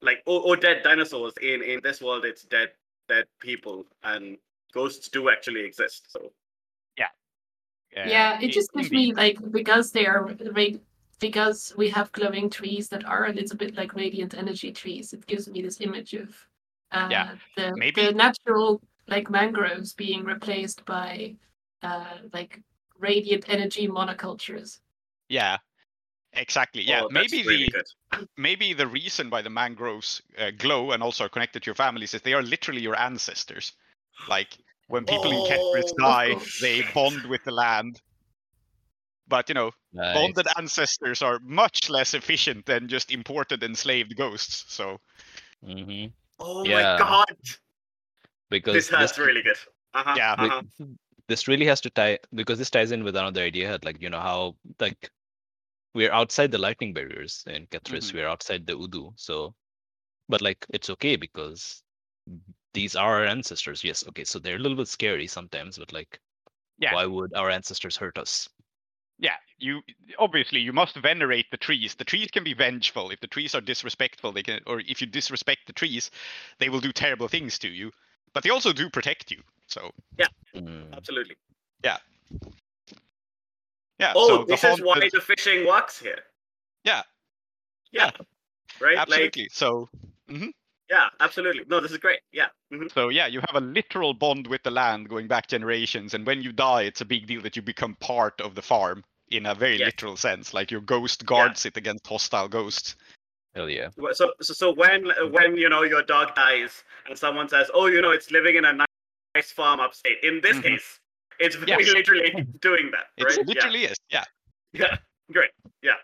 [0.00, 2.70] like or, or dead dinosaurs in in this world it's dead
[3.08, 4.36] dead people and
[4.72, 6.32] ghosts do actually exist so.
[6.96, 7.08] Yeah,
[7.94, 10.78] yeah, it i- just gives me like because they are ra-
[11.20, 15.12] because we have glowing trees that are a little bit like radiant energy trees.
[15.12, 16.28] It gives me this image of
[16.92, 21.34] uh, Yeah, the maybe- the natural like mangroves being replaced by
[21.82, 22.60] uh, like
[22.98, 24.78] radiant energy monocultures.
[25.28, 25.58] Yeah,
[26.32, 26.82] exactly.
[26.82, 28.28] Yeah, oh, maybe really the good.
[28.36, 32.14] maybe the reason why the mangroves uh, glow and also are connected to your families
[32.14, 33.72] is they are literally your ancestors.
[34.26, 34.56] Like
[34.88, 38.00] when people in Kethris Oh, die, oh, they bond with the land.
[39.28, 40.14] But you know, Nice.
[40.14, 44.64] bonded ancestors are much less efficient than just imported enslaved ghosts.
[44.72, 44.98] So
[45.64, 46.06] hmm
[46.40, 46.96] oh Yeah.
[46.96, 47.36] my god
[48.52, 49.56] Because this this, has really good
[49.94, 50.32] uh-huh, Yeah.
[50.38, 50.62] Uh-huh.
[51.28, 54.20] this really has to tie because this ties in with another idea like you know
[54.20, 55.10] how like
[55.94, 58.14] we're outside the lightning barriers in Kethris, Mhm.
[58.14, 59.12] we're outside the Udu.
[59.16, 59.54] So
[60.28, 61.82] but like it's okay because
[62.74, 63.84] these are our ancestors.
[63.84, 66.20] Yes, okay, so they're a little bit scary sometimes, but like
[66.78, 66.94] Yeah.
[66.94, 68.48] why would our ancestors hurt us?
[69.18, 69.82] yeah, you
[70.18, 71.94] obviously you must venerate the trees.
[71.94, 73.10] The trees can be vengeful.
[73.12, 76.10] If the trees are disrespectful, they can or if you disrespect the trees,
[76.58, 77.92] they will do terrible things to you.
[78.34, 79.42] But they also do protect you.
[79.66, 79.90] So
[80.54, 80.94] Mm.
[80.94, 81.34] absolutely
[81.82, 81.96] yeah.
[83.98, 84.12] Yeah.
[84.14, 86.18] oh so this is why the fishing works here
[86.84, 87.02] Yeah.
[87.90, 88.10] yeah,
[88.80, 89.48] right absolutely.
[89.50, 89.88] so
[90.28, 90.54] like
[90.90, 92.92] yeah absolutely no this is great yeah mhm.
[92.92, 96.42] so yeah, you have a literal bond with the land going back generations, and when
[96.42, 99.54] you die, it's a big deal that you become part of the farm in a
[99.54, 99.86] very Yes.
[99.86, 100.52] literal sense.
[100.52, 102.96] Like your ghost guards it against hostile ghosts.
[103.54, 103.88] Hell yeah.
[104.12, 108.00] So, so so when when you know your dog dies and someone says oh you
[108.00, 108.84] know it's living in a ni-
[109.34, 110.62] nice farm upstate in this Mhm.
[110.62, 111.00] case
[111.38, 111.92] it's very Yes.
[111.94, 113.96] literally doing that It right literally is.
[114.10, 114.24] Yeah.
[114.72, 114.96] yeah,
[115.30, 115.50] Great.
[115.82, 115.96] yeah.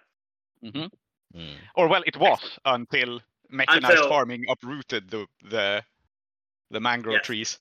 [0.63, 0.87] great hmm
[1.35, 1.57] Mm.
[1.75, 5.85] Or well, it was until mechanized Until- farming uprooted the the
[6.71, 7.27] the mangrove Yes.
[7.27, 7.61] trees.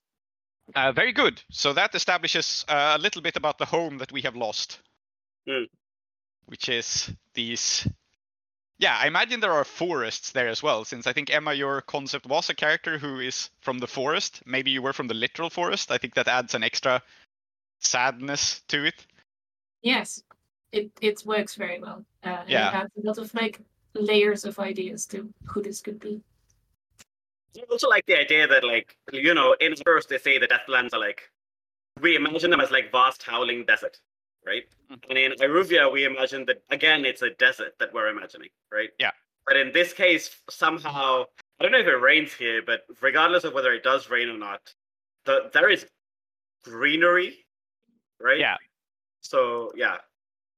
[0.74, 1.42] Uh, very good.
[1.50, 4.80] So that establishes uh, a little bit about the home that we have lost,
[5.46, 5.68] Mm.
[6.46, 7.86] which is these.
[8.78, 10.84] Yeah, I imagine there are forests there as well.
[10.84, 14.40] Since I think Emma, your concept was a character who is from the forest.
[14.46, 15.90] Maybe you were from the literal forest.
[15.90, 17.02] I think that adds an extra
[17.80, 19.04] sadness to it.
[19.82, 20.22] Yes,
[20.72, 22.04] it it works very well.
[22.22, 22.68] Uh, Yeah.
[22.68, 23.60] it adds a lot of like
[23.94, 26.22] layers of ideas to who this could be.
[27.56, 30.92] I also like the idea that like you know in first they say the Deathlands
[30.94, 31.32] are like
[32.00, 33.98] we imagine them as like vast howling desert
[34.50, 35.00] right Mhm.
[35.10, 39.12] and in Iruvia we imagine that again it's a desert that we're imagining right Yeah.
[39.46, 41.24] but in this case somehow
[41.58, 44.38] I don't know if it rains here but regardless of whether it does rain or
[44.38, 44.62] not
[45.26, 45.86] the there is
[46.64, 47.30] greenery
[48.28, 48.56] right Yeah.
[49.20, 49.98] so yeah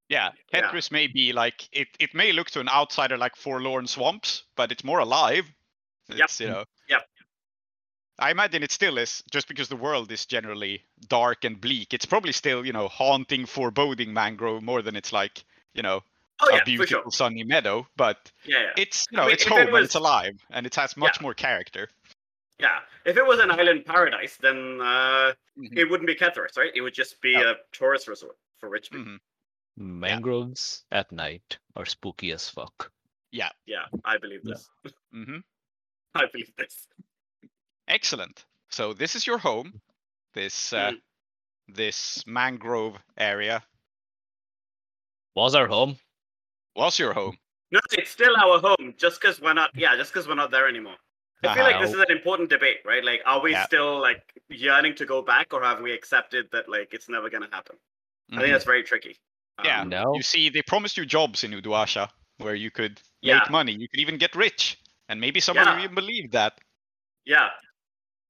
[0.08, 0.72] Yeah, Yeah.
[0.90, 1.86] May be like it.
[2.00, 5.44] It may look to an outsider like forlorn swamps, but it's more alive.
[6.08, 6.30] Yep.
[6.40, 6.64] You know.
[6.88, 7.02] Yep.
[8.20, 11.94] I imagine it still is, just because the world is generally dark and bleak.
[11.94, 16.02] It's probably still, you know, haunting, foreboding mangrove more than it's like, you know,
[16.40, 17.86] oh a yeah for beautiful sure sunny meadow.
[17.96, 18.70] But yeah, yeah.
[18.76, 20.96] it's, you I know, mean, it's if it home and it's alive, and it has
[20.96, 21.22] much Yeah.
[21.22, 21.88] more character.
[22.58, 25.78] Yeah, if it was an island paradise, then uh, Mhm.
[25.78, 26.72] it wouldn't be Kethris, right?
[26.74, 27.52] It would just be Yeah.
[27.52, 29.12] a tourist resort for rich people.
[29.12, 29.20] Mhm.
[29.76, 32.92] Mangroves at night are spooky as fuck.
[33.32, 34.54] Yeah, Yeah, I believe Yeah.
[34.54, 34.68] this.
[35.12, 35.38] hmm
[36.14, 36.86] I believe this.
[37.90, 38.44] Excellent.
[38.70, 39.80] So this is your home.
[40.34, 41.00] This uh, Mm.
[41.74, 43.62] this mangrove area
[45.34, 45.98] Was our home?
[46.76, 47.36] was your home.
[47.72, 48.94] No, it's still our home.
[48.96, 50.96] Just because we're not, yeah, just because we're not there anymore.
[51.42, 52.06] I feel like this is Uh-huh.
[52.08, 53.04] an important debate, right?
[53.04, 53.64] Like, are we Yeah.
[53.66, 57.48] still like yearning to go back, or have we accepted that like it's never gonna
[57.52, 57.76] happen?
[58.32, 58.52] I think Mhm.
[58.52, 59.14] that's very tricky.
[59.64, 59.80] Yeah.
[59.82, 60.14] Um, No.
[60.14, 63.38] You see, they promised you jobs in Uduasha where you could Yeah.
[63.38, 63.72] make money.
[63.72, 64.78] You could even get rich.
[65.08, 66.52] And maybe some of you even believe that.
[67.24, 67.50] yeah.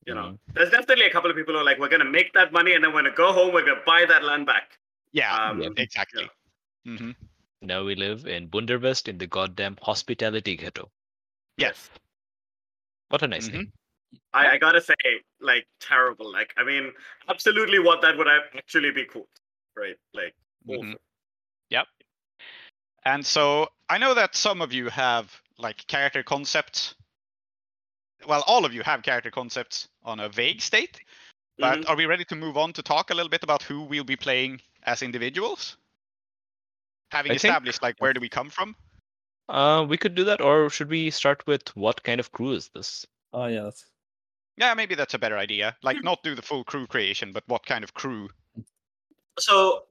[0.06, 0.38] You know, Mhm.
[0.54, 2.82] there's definitely a couple of people who are like, we're gonna make that money, and
[2.82, 4.78] then we're gonna go home, we're gonna buy that land back.
[5.12, 5.72] Yeah, Um, Yep.
[5.76, 6.30] exactly.
[6.84, 7.10] hmm
[7.60, 10.90] Now we live in Bundervest in the goddamn hospitality ghetto.
[11.58, 11.90] Yes.
[13.10, 13.52] What a nice Mhm.
[13.52, 13.72] thing.
[14.32, 14.94] I, I gotta say,
[15.40, 16.32] like, terrible.
[16.32, 16.92] Like, I mean,
[17.28, 19.28] absolutely what that would have actually be cool,
[19.76, 19.98] right?
[20.14, 20.34] Like,
[20.66, 20.84] awful.
[20.84, 20.98] Mhm.
[21.68, 21.88] Yep.
[23.04, 26.94] And so I know that some of you have like character concepts
[28.26, 31.00] well, all of you have character concepts on a vague state.
[31.58, 31.88] But Mhm.
[31.90, 34.16] are we ready to move on to talk a little bit about who we'll be
[34.16, 35.76] playing as individuals?
[37.12, 38.76] Having I think- established like where do we come from?
[39.48, 42.68] Uh, we could do that, or should we start with what kind of crew is
[42.68, 43.04] this?
[43.32, 43.84] Oh yeah, that's
[44.56, 45.76] Yeah, maybe that's a better idea.
[45.82, 48.30] Like not do the full crew creation, but what kind of crew?
[49.38, 49.86] So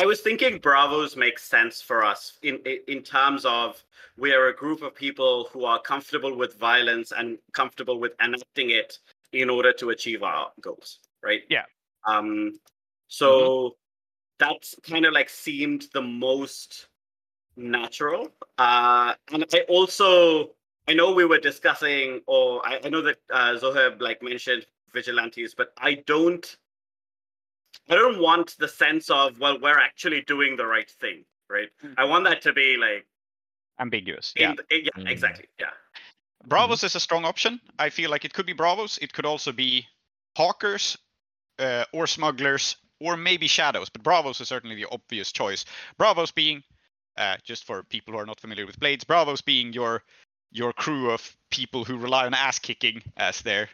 [0.00, 3.82] I was thinking Bravos makes sense for us in in- terms of
[4.16, 8.70] we are a group of people who are comfortable with violence and comfortable with enacting
[8.70, 8.98] it
[9.32, 11.42] in order to achieve our goals, right?
[11.48, 11.64] Yeah.
[12.06, 12.60] Um
[13.08, 13.76] so
[14.38, 16.88] that's kind of like seemed the most
[17.56, 18.30] natural.
[18.58, 20.50] Uh and I also
[20.86, 25.54] I know we were discussing or I, I know that uh Zoheb like mentioned vigilantes,
[25.54, 26.56] but I don't
[27.90, 31.68] I don't want the sense of well, we're actually doing the right thing, right?
[31.84, 31.94] Mm.
[31.98, 33.06] I want that to be like,
[33.80, 34.32] Ambiguous.
[34.36, 34.54] Yeah.
[34.54, 35.08] the- yeah, Mm.
[35.10, 35.70] exactly, yeah,
[36.46, 37.60] Bravos is a strong option.
[37.78, 38.98] I feel like it could be Bravos.
[38.98, 39.86] It could also be
[40.36, 40.96] Hawkers
[41.58, 43.88] uh, or Smugglers or maybe Shadows.
[43.88, 45.64] But Bravos is certainly the obvious choice.
[45.98, 46.62] Bravos being,
[47.16, 50.02] uh, just for people who are not familiar with Blades, Bravos being your
[50.50, 53.68] your crew of people who rely on ass kicking as their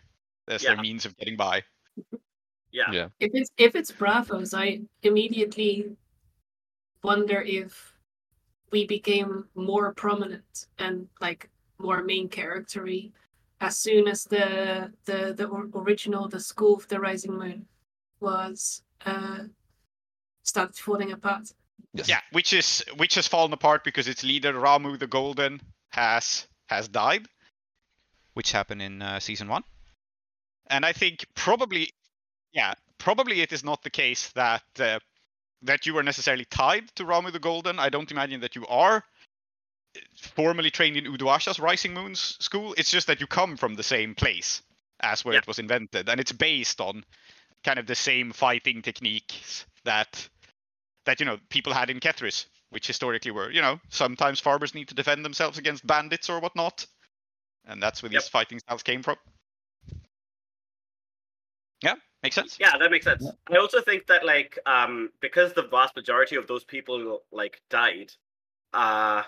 [0.48, 1.62] as their means of getting by.
[2.74, 3.08] Yeah, Yeah.
[3.20, 5.96] If it's if it's Bravos, I immediately
[7.02, 7.94] wonder if
[8.72, 13.12] we became more prominent and like more main charactery
[13.60, 17.66] as soon as the the the original the school of the rising moon
[18.20, 19.44] was uh
[20.42, 21.52] started falling apart.
[21.92, 22.08] Yes.
[22.08, 25.60] Yeah, which is which has fallen apart because its leader Ramu the Golden
[25.90, 27.26] has has died,
[28.34, 29.62] which happened in uh, season one.
[30.68, 31.90] And I think probably,
[32.54, 34.98] yeah, probably it is not the case that uh,
[35.62, 37.78] that you are necessarily tied to Ramu the Golden.
[37.78, 39.04] I don't imagine that you are
[40.34, 42.74] formally trained in Uduasha's Rising Moons school.
[42.76, 44.62] It's just that you come from the same place
[45.00, 45.40] as where Yeah.
[45.40, 47.04] it was invented, and it's based on
[47.64, 50.28] kind of the same fighting techniques that
[51.06, 54.88] that you know people had in Kethris, which historically were you know sometimes farmers need
[54.88, 56.86] to defend themselves against bandits or whatnot,
[57.66, 58.22] and that's where Yep.
[58.22, 59.16] these fighting styles came from.
[61.82, 62.56] Yeah, makes sense.
[62.58, 63.22] yeah, that makes sense.
[63.24, 63.56] Yeah.
[63.56, 68.12] I also think that like um because the vast majority of those people like died,
[68.72, 69.22] uh,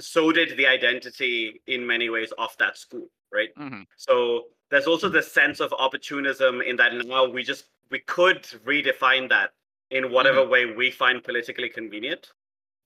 [0.00, 3.50] so did the identity in many ways of that school, right?
[3.56, 8.42] hmm So there's also this sense of opportunism in that now we just we could
[8.66, 9.50] redefine that
[9.90, 12.32] in whatever way we find politically convenient.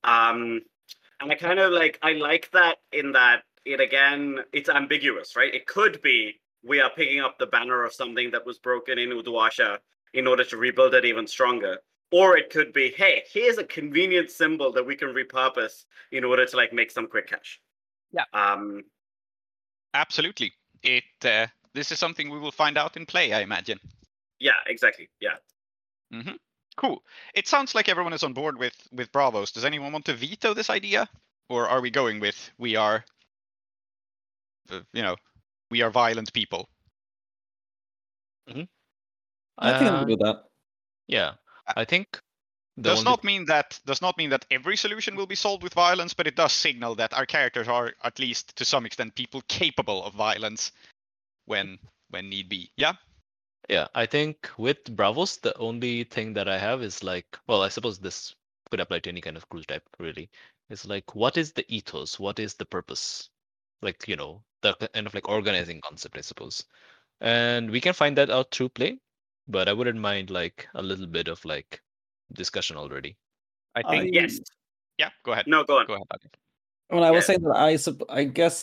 [0.05, 0.61] Um,
[1.21, 5.53] and I kind of like I like that in that it again it's ambiguous, right?
[5.55, 9.11] It could be we are picking up the banner of something that was broken in
[9.11, 9.79] Uduasha
[10.15, 11.79] in order to rebuild it even stronger.
[12.11, 16.47] Or it could be, hey, here's a convenient symbol that we can repurpose in order
[16.47, 17.61] to like make some quick cash.
[18.13, 18.25] Yeah.
[18.33, 18.85] Um,
[19.95, 20.53] Absolutely.
[20.83, 21.05] It.
[21.23, 23.79] Uh, this is something we will find out in play, I imagine.
[24.41, 25.09] yeah, exactly.
[25.21, 25.37] Yeah.
[26.13, 26.37] Mm-hmm.
[26.77, 27.03] Cool.
[27.35, 29.53] It sounds like everyone is on board with with Bravos.
[29.53, 31.09] Does anyone want to veto this idea,
[31.49, 33.05] or are we going with we are,
[34.71, 35.17] uh, you know,
[35.71, 36.69] we are violent people?
[38.49, 38.53] I
[39.79, 40.45] think Uh, I'll do that.
[41.07, 41.35] Yeah,
[41.77, 42.21] I think
[42.81, 45.75] does only- not mean that does not mean that every solution will be solved with
[45.75, 49.43] violence, but it does signal that our characters are at least to some extent people
[49.49, 50.73] capable of violence
[51.47, 51.79] when
[52.11, 52.71] when need be.
[52.77, 52.95] Yeah.
[53.69, 57.69] Yeah, I think with Bravos, the only thing that I have is like, well, I
[57.69, 58.35] suppose this
[58.71, 60.31] could apply to any kind of cruise type, really.
[60.71, 62.19] It's like, what is the ethos?
[62.19, 63.29] What is the purpose?
[63.83, 66.65] Like, you know, the kind of like organizing concept, I suppose.
[67.21, 68.99] And we can find that out through play,
[69.49, 71.81] but I wouldn't mind like a little bit of like
[72.33, 73.17] discussion already.
[73.75, 74.15] I I- think.
[74.15, 74.41] Yes.
[74.99, 75.11] Yeah.
[75.25, 75.47] Go ahead.
[75.47, 75.87] No, go on.
[75.87, 76.07] Go ahead.
[76.89, 77.27] When I was Yeah.
[77.27, 78.63] saying that, I sup- I guess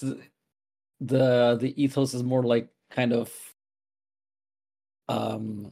[1.00, 3.32] the the ethos is more like kind of
[5.10, 5.72] um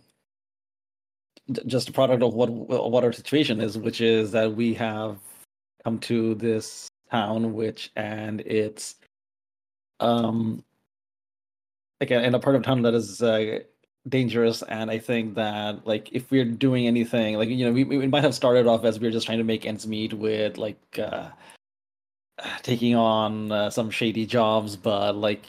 [1.66, 5.20] just a product of what what our situation is, which is that we have
[5.84, 8.96] come to this town, which and it's
[10.04, 10.64] um
[12.02, 13.60] again in a part of town that is uh,
[14.10, 18.08] dangerous and i think that like if we're doing anything like you know we, we
[18.08, 21.00] might have started off as we are just trying to make ends meet with like
[21.00, 21.30] uh
[22.62, 25.44] taking on uh, some shady jobs but like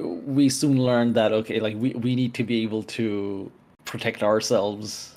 [0.00, 3.50] we soon learned that okay like we, we need to be able to
[3.84, 5.16] protect ourselves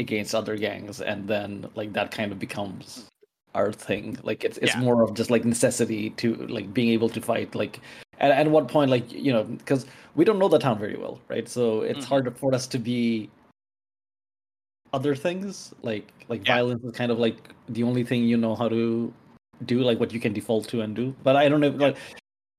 [0.00, 3.06] against other gangs and then like that kind of becomes
[3.54, 4.80] our thing like it's it's Yeah.
[4.80, 7.80] more of just like necessity to like being able to fight like
[8.18, 11.20] at, at what point like you know because we don't know the town very well
[11.28, 12.08] right so it's Mhm.
[12.08, 13.28] hard for us to be
[14.92, 16.54] other things like like Yeah.
[16.56, 17.38] violence is kind of like
[17.68, 19.12] the only thing you know how to
[19.64, 21.96] do like what you can default to and do but i don't know like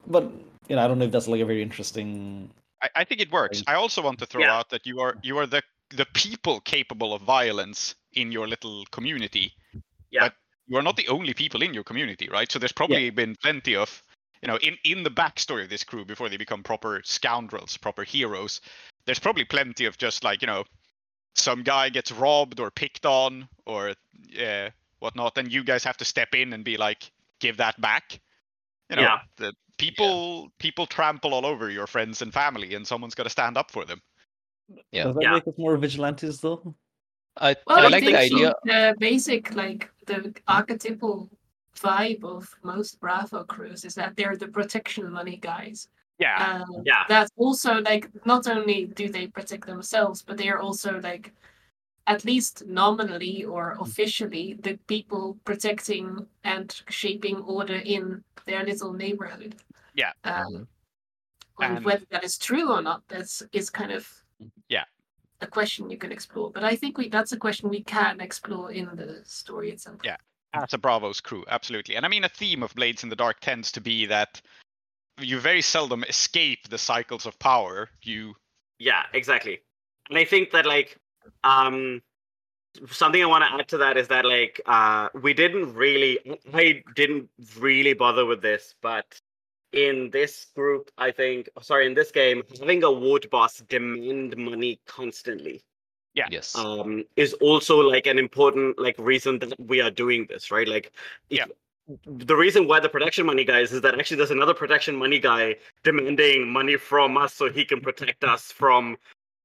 [0.08, 0.32] but
[0.70, 2.50] you know, I don't know if that's like a very interesting.
[2.82, 3.60] I, I think it works.
[3.68, 3.74] Right.
[3.74, 4.58] I also want to throw Yeah.
[4.58, 8.86] out that you are you are the the people capable of violence in your little
[8.92, 9.54] community.
[10.10, 10.22] Yeah.
[10.30, 10.34] But
[10.68, 12.52] you are not the only people in your community, right?
[12.52, 14.02] So there's probably been plenty of
[14.44, 18.04] you know, in, in the backstory of this crew before they become proper scoundrels, proper
[18.04, 18.60] heroes,
[19.06, 20.66] there's probably plenty of just like, you know,
[21.34, 23.94] some guy gets robbed or picked on or
[24.42, 27.10] uh, whatnot, and you guys have to step in and be like,
[27.40, 28.20] give that back.
[28.90, 29.20] You know, Yeah.
[29.38, 33.58] the people people trample all over your friends and family, and someone's got to stand
[33.58, 34.02] up for them.
[34.92, 35.06] Yeah.
[35.06, 35.32] Does that Yeah.
[35.36, 36.76] make us more vigilantes though?
[37.38, 38.54] I, Well, I I, like think the idea.
[38.66, 41.30] the basic, like the archetypal
[41.76, 45.88] vibe of most Bravo crews is that they're the protection money guys.
[46.20, 46.38] Yeah.
[46.62, 47.04] Um, Yeah.
[47.10, 51.34] That's also like not only do they protect themselves, but they are also like
[52.06, 59.56] at least nominally or officially the people protecting and shaping order in their little neighborhood.
[59.96, 60.12] Yeah.
[60.24, 60.68] Um, Mhm.
[61.62, 64.08] and And- whether that is true or not, that's is kind of
[64.68, 64.86] Yeah.
[65.44, 66.52] A question you can explore.
[66.52, 70.00] But I think we that's a question we can explore in the story itself.
[70.04, 70.18] Yeah.
[70.54, 71.96] as a Bravos crew, absolutely.
[71.96, 74.42] And I mean, a theme of Blades in the Dark tends to be that
[75.20, 77.90] you very seldom escape the cycles of power.
[78.02, 78.36] You,
[78.80, 79.62] Yeah, exactly.
[80.10, 80.98] And I think that like
[81.44, 82.02] um
[82.90, 86.20] something I want to add to that is that like uh we didn't really
[86.54, 87.30] I didn't
[87.60, 89.06] really bother with this, but
[89.74, 94.80] in this group, I think sorry, in this game, having a ward boss demand money
[94.88, 95.62] constantly
[96.14, 96.28] Yeah.
[96.32, 96.56] Yes.
[96.56, 100.68] um is also like an important like reason that we are doing this, right?
[100.68, 100.92] Like
[101.30, 101.46] if- Yeah.
[102.06, 105.56] the reason why the protection money guys is that actually there's another protection money guy
[105.84, 108.96] demanding money from us so he can protect us from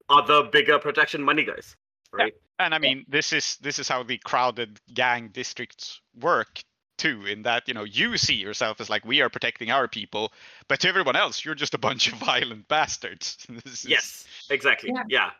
[0.09, 1.75] other bigger protection money guys
[2.13, 6.59] right and I mean, this is this is how the crowded gang districts work
[6.99, 7.25] too.
[7.25, 10.31] In that you know, you see yourself as like we are protecting our people,
[10.67, 13.37] but to everyone else, you're just a bunch of violent bastards.
[13.65, 15.03] Is- yes exactly Yeah.
[15.09, 15.31] yeah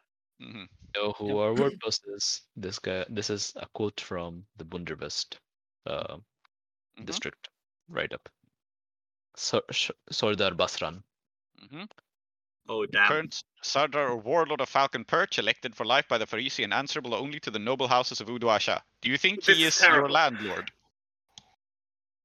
[0.42, 0.68] Mhm.
[0.96, 2.42] know who our ward boss is.
[2.56, 3.06] This guy.
[3.10, 5.38] This is a quote from the Bundervest
[5.86, 6.18] uh,
[6.98, 7.06] Mhm.
[7.06, 7.50] district,
[7.90, 8.30] right up.
[9.36, 11.04] Sor- Sh- Sordar Basran.
[11.64, 11.90] Mhm.
[12.70, 16.64] oh damn Current Sardar or Warlord of Falcon Perch, elected for life by the Farisi
[16.64, 18.82] and answerable only to the noble houses of Uduasha.
[19.02, 20.72] Do you think This he is is your landlord?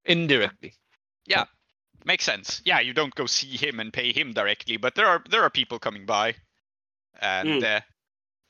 [0.07, 0.75] Indirectly.
[1.27, 1.45] Yeah,
[2.05, 2.61] makes sense.
[2.65, 5.51] Yeah, you don't go see him and pay him directly, but there are there are
[5.51, 6.35] people coming by
[7.21, 7.77] and Mm.
[7.77, 7.81] uh,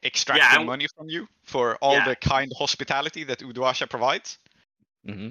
[0.02, 2.09] extracting and- money from you for all Yeah.
[2.09, 4.38] the kind hospitality that Uduasha provides.
[5.07, 5.30] Mm-hmm.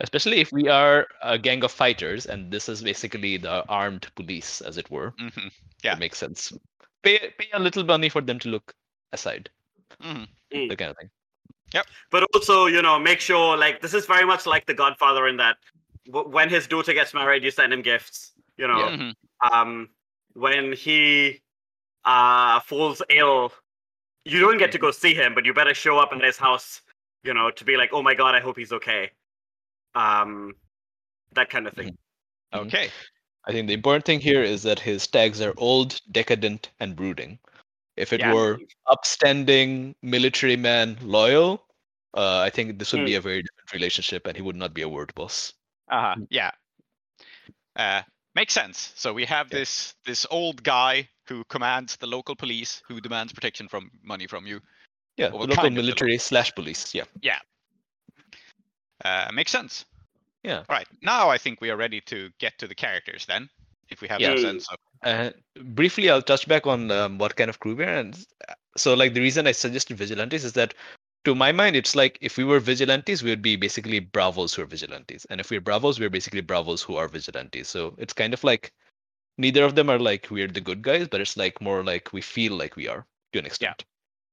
[0.00, 4.60] Especially if we are a gang of fighters, and this is basically the armed police,
[4.60, 5.10] as it were.
[5.18, 5.48] hmm
[5.84, 5.94] Yeah.
[5.94, 6.52] It makes sense.
[7.02, 8.74] Pay pay a little money for them to look
[9.12, 9.50] aside,
[10.00, 10.68] hmm Mm.
[10.68, 11.10] the kind of thing.
[12.10, 15.36] But also you know make sure like this is very much like the godfather in
[15.36, 15.56] that
[16.06, 18.96] w- when his daughter gets married you send him gifts you know Yeah.
[18.96, 19.10] hmm
[19.52, 19.88] um
[20.34, 21.40] when he
[22.04, 23.52] uh falls ill
[24.24, 26.80] you don't get to go see him but you better show up at his house
[27.24, 29.10] you know to be like oh my god i hope he's okay
[29.94, 30.54] um
[31.32, 32.66] that kind of thing Mhm.
[32.66, 32.90] Okay.
[33.46, 37.38] I think the important thing here is that his tags are old, decadent, and brooding.
[37.96, 38.32] If it Yeah.
[38.32, 41.66] were upstanding, military man, loyal,
[42.14, 44.82] uh, I think this would be a very different relationship, and he would not be
[44.82, 45.52] a ward boss.
[45.88, 46.16] Uh-huh.
[46.30, 46.50] Yeah.
[47.74, 48.02] Uh,
[48.34, 48.92] makes sense.
[48.96, 49.58] So we have Yeah.
[49.58, 54.46] this this old guy who commands the local police, who demands protection from money from
[54.46, 54.60] you.
[55.16, 56.94] Yeah, Well, the local kind the military slash police.
[56.94, 57.04] Yeah.
[57.22, 57.40] Yeah.
[59.04, 59.84] Uh, makes sense.
[60.42, 60.64] Yeah.
[60.68, 60.86] Right.
[61.02, 63.48] Now I think we are ready to get to the characters then,
[63.88, 64.34] if we have Yeah.
[64.34, 64.78] a sense of.
[65.02, 65.30] Uh,
[65.62, 67.98] briefly, I'll touch back on um, what kind of crew we are.
[67.98, 68.14] And
[68.48, 70.74] uh, so, like, the reason I suggested vigilantes is that,
[71.24, 74.62] to my mind, it's like if we were vigilantes, we would be basically bravos who
[74.62, 77.68] are vigilantes, and if we're bravos, we're basically bravos who are vigilantes.
[77.68, 78.72] So it's kind of like
[79.36, 82.20] neither of them are like we're the good guys, but it's like more like we
[82.20, 83.84] feel like we are to an extent.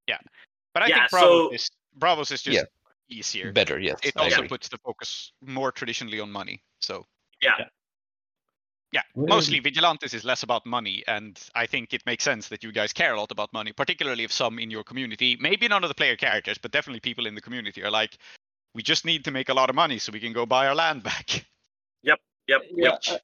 [0.07, 0.29] Yeah, yeah.
[0.73, 2.63] But I Yeah, think Bravos so- is Bravos is just Yeah.
[3.09, 3.51] easier.
[3.51, 3.99] Better, yes.
[4.03, 4.49] It I also agree.
[4.49, 6.61] puts the focus more traditionally on money.
[6.79, 7.05] So
[7.41, 7.65] yeah
[8.93, 12.63] yeah, Well, mostly Vigilantes is less about money, and I think it makes sense that
[12.63, 15.83] you guys care a lot about money, particularly if some in your community, maybe none
[15.83, 18.17] of the player characters, but definitely people in the community are like,
[18.75, 20.75] we just need to make a lot of money so we can go buy our
[20.75, 21.45] land back.
[22.03, 23.19] yep yeah, yep I-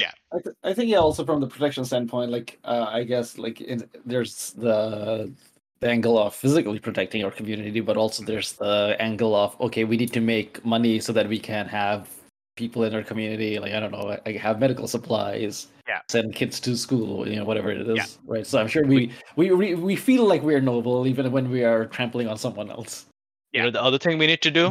[0.00, 0.10] Yeah.
[0.32, 0.98] I, th- I think yeah.
[0.98, 5.32] Also from the protection standpoint, like uh, I guess like in, there's the
[5.80, 9.96] the angle of physically protecting our community, but also there's the angle of okay, we
[9.96, 12.08] need to make money so that we can have
[12.56, 16.00] people in our community, like I don't know, like have medical supplies, Yeah.
[16.08, 18.06] send kids to school, you know, whatever it is, Yeah.
[18.26, 18.46] right?
[18.46, 21.86] So I'm sure we we we, we feel like we're noble even when we are
[21.86, 23.06] trampling on someone else.
[23.52, 24.64] You know, the other thing we need to do,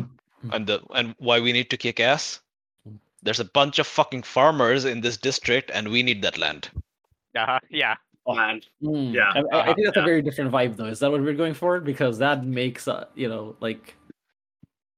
[0.45, 0.53] Mhm.
[0.55, 2.41] and the and why we need to kick ass,
[3.23, 6.69] there's a bunch of fucking farmers in this district, and we need that land.
[7.37, 7.95] Uh, yeah.
[8.27, 10.01] And Mm, Yeah, I, I- I uh-huh, think that's yeah.
[10.03, 10.85] a very different vibe, though.
[10.89, 11.79] Is that what we're going for?
[11.79, 13.93] Because that makes, uh, you know, like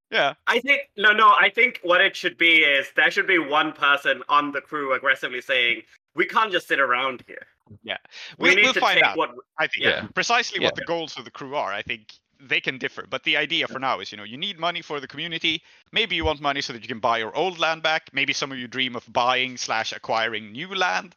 [0.09, 0.33] Yeah.
[0.47, 1.29] I think no, no.
[1.37, 4.93] I think what it should be is there should be one person on the crew
[4.93, 5.81] aggressively saying,
[6.15, 7.45] "We can't just sit around here.
[7.83, 7.93] We
[8.39, 9.17] We'll, need we'll to find take out.
[9.17, 10.07] what." I think Yeah.
[10.13, 11.73] precisely what the goals of the crew are.
[11.73, 14.59] I think they can differ, but the idea for now is, you know, you need
[14.59, 15.61] money for the community.
[15.91, 18.09] Maybe you want money so that you can buy your old land back.
[18.13, 21.15] Maybe some of you dream of buying slash acquiring new land.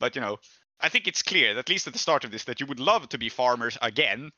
[0.00, 0.38] But you know,
[0.80, 3.08] I think it's clear, at least at the start of this, that you would love
[3.10, 4.32] to be farmers again.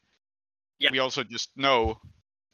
[0.79, 0.91] Yeah.
[0.91, 2.01] We also just know,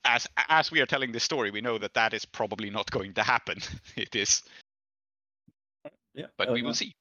[0.05, 3.15] as as we are telling this story, we know that that is probably not going
[3.15, 3.59] to happen.
[3.97, 4.43] it is,
[6.15, 6.27] yeah.
[6.37, 6.95] but we will see.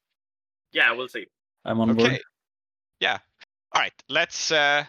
[0.71, 1.27] Yeah, we'll see.
[1.65, 2.09] I'm on Okay.
[2.09, 2.21] board.
[2.99, 3.17] Yeah.
[3.73, 3.93] All right.
[4.09, 4.83] Let's uh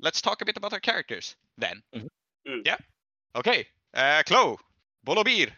[0.00, 1.82] let's talk a bit about our characters then.
[1.94, 2.08] Mhm.
[2.48, 2.62] Mm.
[2.66, 2.76] Yeah.
[3.34, 3.66] Okay.
[3.94, 4.58] Uh Klow,
[5.06, 5.50] Bolobir.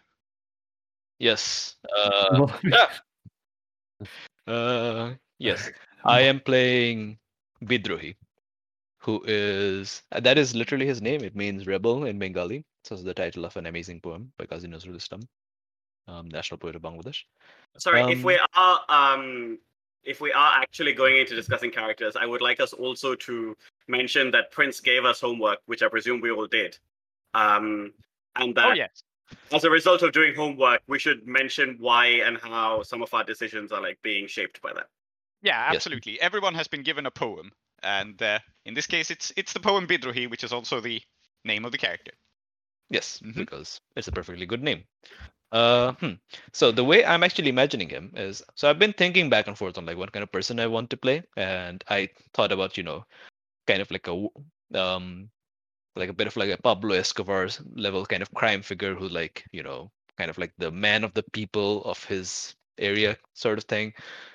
[1.18, 1.76] Yes.
[1.96, 2.46] Uh,
[4.46, 5.70] uh, yes.
[6.04, 7.18] I am playing
[7.64, 8.14] Bidrohi,
[9.08, 11.22] who is uh, that is literally his name.
[11.24, 12.62] It means rebel in Bengali.
[12.84, 15.22] So it's the title of an amazing poem by Kazi Nazrul Islam,
[16.06, 17.22] um, national poet of Bangladesh.
[17.78, 19.58] Sorry, if Um, we are um,
[20.04, 23.56] if we are actually going into discussing characters, I would like us also to
[23.88, 26.76] mention that Prince gave us homework, which I presume we all did.
[27.32, 27.94] Um,
[28.36, 29.02] and that Oh yes.
[29.52, 33.24] as a result of doing homework, we should mention why and how some of our
[33.24, 34.88] decisions are like being shaped by that.
[35.40, 35.76] Yeah, Yes.
[35.76, 36.20] absolutely.
[36.20, 37.52] Everyone has been given a poem,
[37.82, 41.00] and uh, in this case, it's it's the poem Bidrohi, which is also the
[41.44, 42.12] name of the character.
[42.90, 43.34] Yes, Mhm.
[43.34, 44.84] because it's a perfectly good name.
[45.52, 46.12] Uh, hmm.
[46.52, 49.78] So the way I'm actually imagining him is, so I've been thinking back and forth
[49.78, 52.82] on like what kind of person I want to play, and I thought about you
[52.82, 53.06] know,
[53.66, 54.26] kind of like a
[54.78, 55.30] um,
[55.96, 59.44] like a bit of like a Pablo Escobar's level kind of crime figure who like
[59.52, 63.64] you know, kind of like the man of the people of his area sort of
[63.64, 63.92] thing,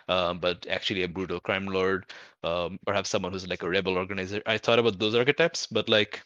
[0.09, 2.05] um, but actually a brutal crime lord,
[2.43, 4.41] um, perhaps someone who's like a rebel organizer.
[4.45, 6.21] I thought about those archetypes, but like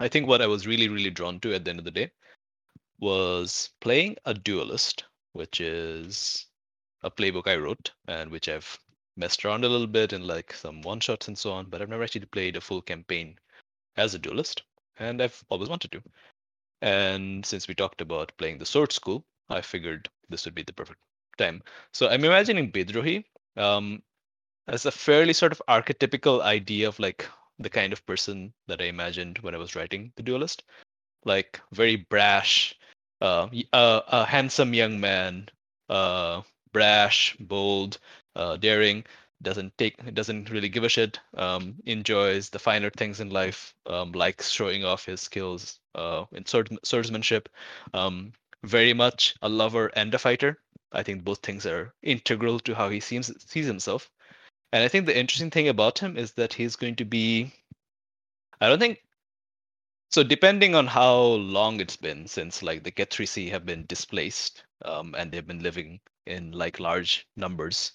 [0.00, 2.10] I think what I was really, really drawn to at the end of the day
[3.00, 6.46] was playing a duelist, which is
[7.02, 8.78] a playbook I wrote and which I've
[9.16, 11.88] messed around a little bit in like some one shots and so on, but I've
[11.88, 13.38] never actually played a full campaign
[13.96, 14.62] as a duelist,
[14.98, 16.02] and I've always wanted to.
[16.82, 20.72] And since we talked about playing the sword school, I figured this would be the
[20.72, 21.00] perfect
[21.36, 21.62] time.
[21.92, 23.24] So I'm imagining Bidrohi
[23.56, 24.02] um,
[24.68, 27.26] as a fairly sort of archetypical idea of like
[27.58, 30.64] the kind of person that I imagined when I was writing The Duelist.
[31.24, 32.74] Like very brash,
[33.20, 35.48] uh, y- uh, a handsome young man,
[35.90, 37.98] uh, brash, bold,
[38.36, 39.04] uh, daring,
[39.42, 44.12] doesn't take, doesn't really give a shit, um, enjoys the finer things in life, um,
[44.12, 47.48] likes showing off his skills uh, in sword, swordsmanship,
[47.94, 48.32] um,
[48.64, 50.58] very much a lover and a fighter.
[50.92, 54.10] I think both things are integral to how he seems sees himself.
[54.72, 57.52] And I think the interesting thing about him is that he's going to be.
[58.60, 59.02] I don't think.
[60.10, 65.14] So depending on how long it's been since like the Kethrisi have been displaced, um,
[65.16, 67.92] and they've been living in like large numbers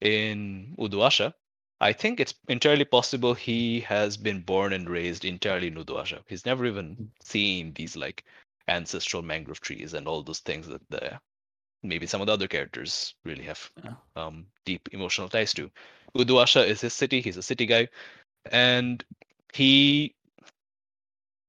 [0.00, 1.34] in Uduasha,
[1.80, 6.22] I think it's entirely possible he has been born and raised entirely in Uduasha.
[6.26, 8.24] He's never even seen these like
[8.68, 11.20] ancestral mangrove trees and all those things that the
[11.82, 13.94] maybe some of the other characters really have Yeah.
[14.16, 15.70] um, deep emotional ties to.
[16.16, 17.20] Uduasha is his city.
[17.20, 17.88] He's a city guy,
[18.50, 19.04] and
[19.52, 20.14] he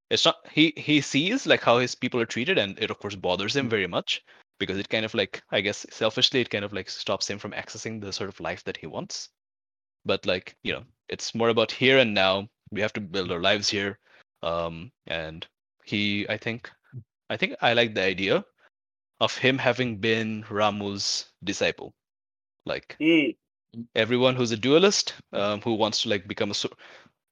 [0.09, 3.15] it's not he he sees like how his people are treated, and it of course
[3.15, 4.23] bothers him very much
[4.59, 7.51] because it kind of like I guess selfishly it kind of like stops him from
[7.51, 9.30] accessing the sort of life that he wants.
[10.05, 12.47] But like you know, it's more about here and now.
[12.71, 13.97] We have to build our lives here,
[14.43, 15.47] um, and
[15.86, 16.69] he I think
[17.30, 18.43] I think I like the idea
[19.20, 21.93] of him having been Ramu's disciple.
[22.65, 23.36] Like Mm,
[23.95, 26.55] everyone who's a duelist um, who wants to like become a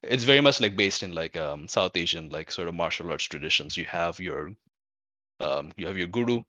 [0.04, 3.24] it's very much like based in like um, South Asian like sort of martial arts
[3.26, 3.78] traditions.
[3.78, 4.52] You have your
[5.40, 6.44] um, you have your guru,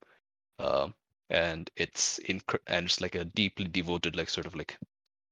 [0.58, 0.94] um,
[1.30, 4.78] and it's in and it's like a deeply devoted like sort of like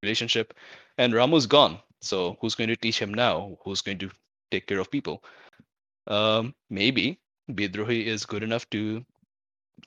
[0.03, 0.55] relationship.
[0.99, 3.57] And Ramu's gone, so who's going to teach him now?
[3.65, 4.11] Who's going to
[4.51, 5.23] take care of people?
[6.07, 9.05] Um, maybe Bidrohi is good enough to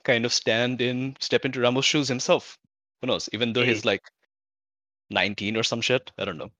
[0.04, 2.58] kind of stand in step into Ramu's shoes himself.
[3.00, 3.28] Who knows?
[3.32, 4.02] Even though he's like
[5.10, 6.10] 19 or some shit.
[6.18, 6.50] I don't know.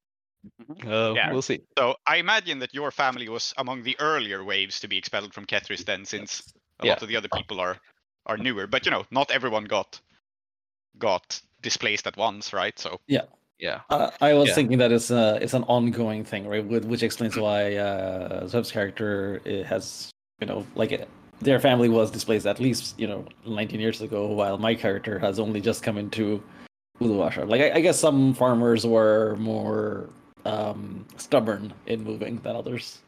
[0.87, 1.33] Uh, Yeah.
[1.33, 1.61] We'll see.
[1.77, 5.47] So I imagine that your family was among the earlier waves to be expelled from
[5.47, 6.93] Kethris then, since a Yeah.
[6.93, 7.79] lot of the other people are
[8.27, 8.67] are newer.
[8.67, 10.01] But you know, not everyone got
[10.99, 12.79] got displaced at once, right?
[12.79, 13.81] So Yeah.
[13.91, 14.55] Uh, I was Yeah.
[14.55, 16.65] thinking that it's a it's an ongoing thing, right?
[16.65, 20.11] Which explains why uh, Zeb's character has
[20.41, 20.93] you know like
[21.41, 25.39] their family was displaced at least you know 19 years ago, while my character has
[25.39, 26.43] only just come into
[27.01, 27.49] Uduasha.
[27.49, 30.09] Like I, I guess some farmers were more
[30.45, 32.99] um, stubborn in moving than others.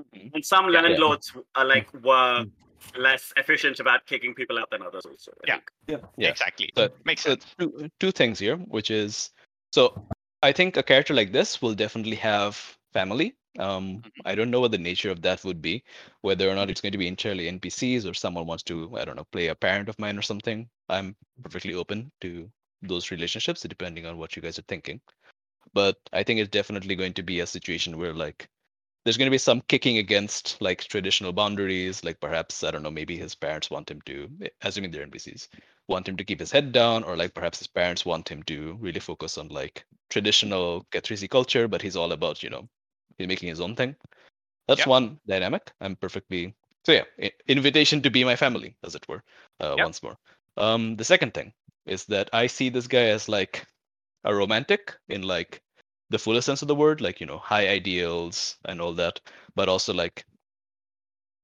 [0.00, 0.34] Mm-hmm.
[0.34, 0.80] And some Yeah.
[0.80, 2.06] landlords are like mm-hmm.
[2.06, 2.44] were
[2.96, 5.04] less efficient about kicking people out than others.
[5.06, 5.98] Also, I Yeah.
[6.16, 6.28] Yeah.
[6.28, 6.70] Exactly.
[6.76, 7.46] So- Makes So sense.
[7.58, 9.30] two, two things here, which is
[9.72, 10.06] so
[10.42, 13.34] I think a character like this will definitely have family.
[13.58, 15.82] Um, I don't know what the nature of that would be,
[16.20, 19.16] whether or not it's going to be entirely NPCs or someone wants to, I don't
[19.16, 20.68] know, play a parent of mine or something.
[20.88, 22.50] I'm perfectly open to
[22.82, 25.00] those relationships depending on what you guys are thinking.
[25.72, 28.48] But I think it's definitely going to be a situation where like
[29.04, 32.90] there's going to be some kicking against like traditional boundaries, like perhaps I don't know,
[32.90, 35.48] maybe his parents want him to, eh, assuming they're NPCs,
[35.88, 38.76] want him to keep his head down, or like perhaps his parents want him to
[38.80, 42.68] really focus on like traditional Kethrisi culture, but he's all about, you know,
[43.20, 43.94] he's making his own thing.
[44.66, 44.88] That's Yep.
[44.88, 45.72] one dynamic.
[45.80, 46.54] I'm perfectly
[46.84, 49.22] so yeah, invitation to be my family, as it were,
[49.60, 49.84] uh, Yep.
[49.84, 50.16] once more.
[50.56, 51.52] Um, the second thing
[51.86, 53.66] is that I see this guy as like
[54.24, 55.62] a romantic in like
[56.08, 59.20] the fullest sense of the word, like you know, high ideals and all that,
[59.54, 60.24] but also like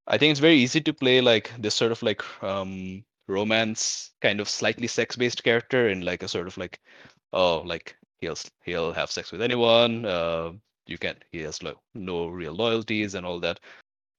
[0.07, 4.41] I think it's very easy to play like this sort of like um romance kind
[4.41, 6.81] of slightly sex-based character in like a sort of like
[7.33, 10.53] oh like he'll he'll have sex with anyone uh
[10.87, 13.61] you can he has like no real loyalties and all that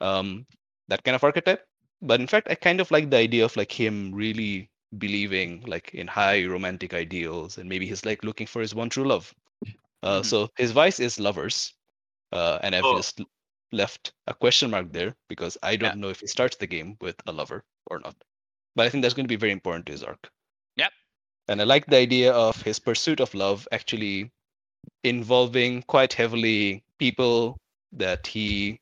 [0.01, 0.45] um
[0.87, 1.65] that kind of archetype
[2.01, 5.93] but in fact i kind of like the idea of like him really believing like
[5.93, 9.33] in high romantic ideals and maybe he's like looking for his one true love
[10.03, 10.23] uh Mhm.
[10.23, 11.73] so his vice is lovers
[12.31, 12.95] uh and i've Oh.
[12.95, 13.21] just
[13.71, 15.95] left a question mark there because i don't Yeah.
[15.95, 18.15] know if he starts the game with a lover or not
[18.75, 20.29] but i think that's going to be very important to his arc
[20.77, 20.91] Yep.
[21.47, 24.31] and i like the idea of his pursuit of love actually
[25.03, 27.57] involving quite heavily people
[27.91, 28.79] that he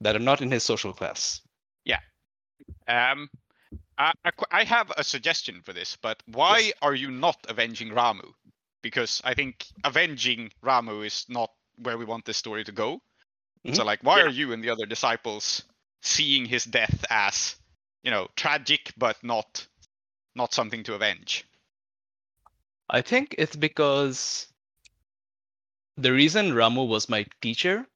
[0.00, 1.40] that are not in his social class
[1.84, 2.00] Yeah.
[2.88, 3.28] Um,
[3.98, 4.12] I,
[4.50, 6.72] I have a suggestion for this, but why Yes.
[6.82, 8.32] are you not avenging Ramu?
[8.82, 13.00] Because I think avenging Ramu is not where we want this story to go.
[13.72, 14.24] So, like, why Yeah.
[14.24, 15.62] are you and the other disciples
[16.02, 17.56] seeing his death as,
[18.02, 19.66] you know, tragic but not
[20.34, 21.44] not something to avenge?
[22.90, 24.51] I think it's because
[25.96, 27.86] the reason Ramu was my teacher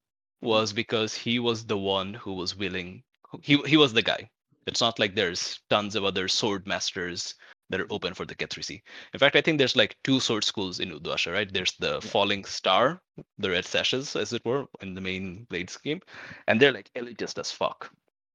[0.41, 3.03] was because he was the one who was willing.
[3.43, 4.31] He he was the guy.
[4.67, 7.35] It's not like there's tons of other sword masters
[7.71, 8.83] that are open for the Kethrisi.
[9.13, 11.53] In fact, I think there's like two sword schools in Uduasha, right?
[11.53, 13.01] There's the Falling Star,
[13.39, 16.01] the Red Sashes, as it were, in the main blade scheme,
[16.47, 17.91] and they're like elitist as fuck,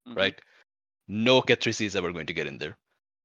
[0.08, 0.16] Mhm.
[0.16, 0.40] right?
[1.08, 2.76] No Kethrisi is ever going to get in there.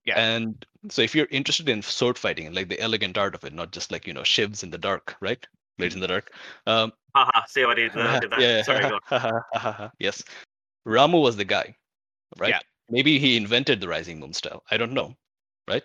[0.06, 0.18] Yeah.
[0.20, 3.54] And so if you're interested in sword fighting and like the elegant art of it,
[3.54, 5.46] not just like, you know, shivs in the dark, right?
[5.78, 6.32] Blades in the dark.
[6.66, 7.94] Um, Haha, see what he did
[8.32, 8.40] that.
[8.40, 8.62] yeah.
[8.64, 9.00] Sorry, go.
[10.00, 10.24] yes.
[10.86, 11.76] Ramu was the guy,
[12.38, 12.50] right?
[12.50, 12.60] Yeah.
[12.90, 14.64] Maybe he invented the Rising Moon style.
[14.72, 15.16] I don't know,
[15.68, 15.84] right?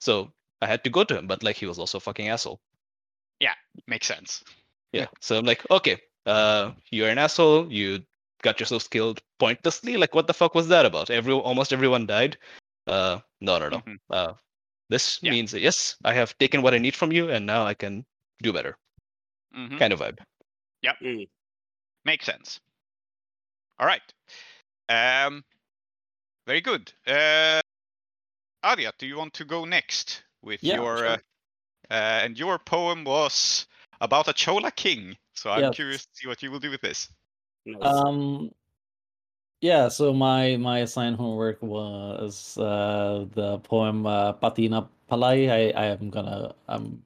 [0.00, 2.60] So I had to go to him, but like he was also a fucking asshole.
[3.40, 3.54] Yeah,
[3.86, 4.44] makes sense.
[4.92, 5.06] Yeah.
[5.20, 7.70] So I'm like, okay, uh, you're an asshole.
[7.72, 8.02] You
[8.42, 9.96] got yourself killed pointlessly.
[9.96, 11.10] Like, what the fuck was that about?
[11.10, 12.38] Every almost everyone died.
[12.86, 13.78] Uh, no, no, no.
[13.78, 13.96] Mhm.
[14.10, 14.32] Uh,
[14.88, 15.32] this Yeah.
[15.32, 18.06] means that, yes, I have taken what I need from you, and now I can
[18.42, 18.78] do better.
[19.56, 19.78] Mhm.
[19.78, 20.18] Kind of vibe.
[21.02, 21.28] Mm.
[22.04, 22.60] Makes sense.
[23.78, 24.02] All right.
[24.88, 25.44] Um,
[26.46, 26.92] very good.
[27.06, 27.60] Uh,
[28.62, 30.96] Arya, do you want to go next with Yeah, your?
[30.96, 31.06] sure.
[31.06, 31.18] Uh,
[31.90, 33.66] uh, and your poem was
[34.00, 35.16] about a Chola king.
[35.34, 35.70] So I'm Yeah.
[35.70, 37.08] curious to see what you will do with this.
[37.80, 38.50] Um,
[39.60, 39.88] yeah.
[39.88, 45.48] So my my assigned homework was uh, the poem uh, Patina Palai.
[45.50, 47.02] I I am gonna I'm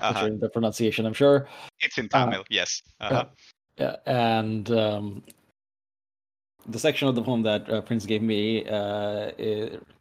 [0.00, 0.28] Uh-huh.
[0.40, 1.06] the pronunciation.
[1.06, 1.48] I'm sure.
[1.80, 2.82] It's in Uh, Tamil, yes.
[3.00, 3.26] Uh-huh.
[3.78, 5.22] Yeah, and um,
[6.68, 9.30] the section of the poem that uh, Prince gave me uh,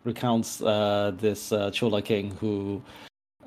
[0.04, 2.82] recounts uh, this uh, Chola king who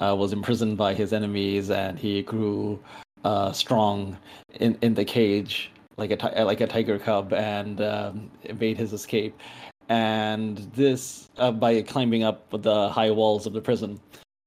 [0.01, 2.79] uh, was imprisoned by his enemies, and he grew
[3.25, 4.17] uh, strong
[4.61, 8.31] in, in the cage like a ti- like a tiger cub, and um,
[8.61, 9.39] made his escape.
[9.89, 14.01] And this uh, by climbing up the high walls of the prison.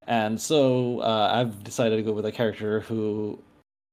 [0.10, 3.40] And so uh, I've decided to go with a character who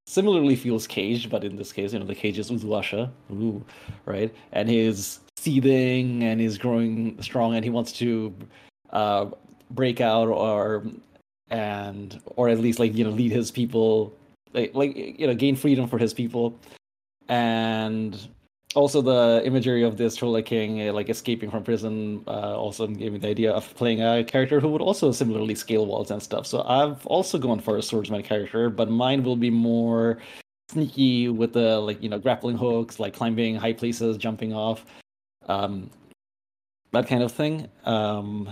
[0.06, 3.62] similarly feels caged, but in this case, you know, the cage is Uduasha, ooh,
[4.06, 4.34] right?
[4.52, 8.34] And he's seething and he's growing strong, and he wants to
[8.90, 9.26] uh,
[9.70, 10.86] break out or
[11.50, 14.16] and or at least like you know lead his people,
[14.54, 16.58] like like you know gain freedom for his people,
[17.28, 18.26] and
[18.76, 23.12] also the imagery of this Chola King uh, like escaping from prison uh, also gave
[23.12, 26.46] me the idea of playing a character who would also similarly scale walls and stuff.
[26.46, 30.18] So I've also gone for a swordsman character, but mine will be more
[30.68, 34.84] sneaky with the like you know grappling hooks, like climbing high places, jumping off.
[35.48, 35.90] Um,
[36.92, 37.68] that kind of thing.
[37.84, 38.46] Um,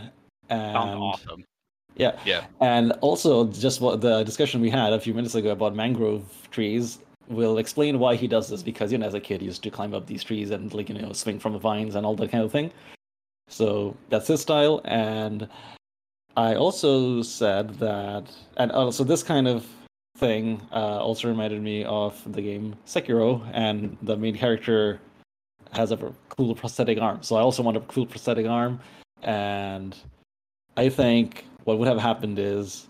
[0.51, 1.45] Sounds and awesome.
[1.97, 2.45] yeah, Yeah.
[2.61, 6.99] and also just what the discussion we had a few minutes ago about mangrove trees
[7.29, 9.71] will explain why he does this because you know as a kid he used to
[9.71, 12.31] climb up these trees and like you know swing from the vines and all that
[12.31, 12.71] kind of thing.
[13.49, 15.49] So that's his style, and
[16.37, 18.25] I also said that,
[18.57, 19.67] and also this kind of
[20.17, 25.01] thing uh, also reminded me of the game Sekiro, and the main character
[25.73, 27.23] has a cool prosthetic arm.
[27.23, 28.81] So I also want a cool prosthetic arm,
[29.23, 29.97] and
[30.77, 32.87] I think what would have happened is,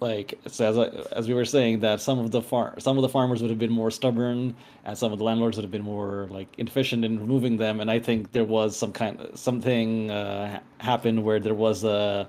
[0.00, 0.86] like, so as I,
[1.16, 3.58] as we were saying, that some of the far some of the farmers would have
[3.58, 7.18] been more stubborn, and some of the landlords would have been more like inefficient in
[7.18, 7.80] removing them.
[7.80, 12.28] And I think there was some kind of something uh, happened where there was a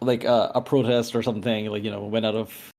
[0.00, 2.70] like a, a protest or something, like you know, went out of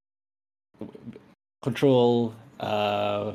[1.62, 2.34] control.
[2.60, 3.34] Uh,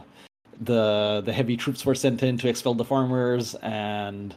[0.63, 4.35] the the heavy troops were sent in to expel the farmers, and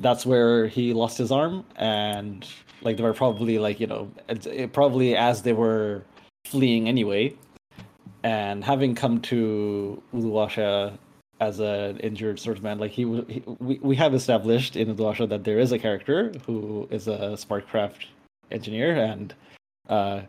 [0.00, 1.64] that's where he lost his arm.
[1.76, 2.46] And
[2.82, 6.02] like they were probably like you know, it, it probably as they were
[6.44, 7.34] fleeing anyway,
[8.22, 10.96] and having come to Uduasha
[11.40, 15.58] as an injured swordsman, like he, he we, we have established in Uduasha that there
[15.58, 18.06] is a character who is a Sparkcraft
[18.50, 19.34] engineer and
[19.88, 20.22] uh,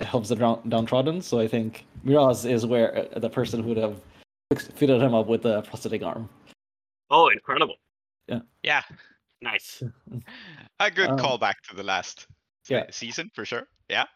[0.00, 1.20] helps the down- downtrodden.
[1.22, 4.00] So I think Miraz is where uh, the person who would have
[4.74, 6.28] fitted him up with a prosthetic arm.
[7.10, 7.76] Oh, incredible.
[8.28, 8.82] Yeah, Yeah.
[9.42, 9.82] Nice.
[10.80, 12.26] a good Um, callback to the last
[12.68, 12.84] yeah.
[12.90, 13.68] season for sure.
[13.88, 14.06] Yeah.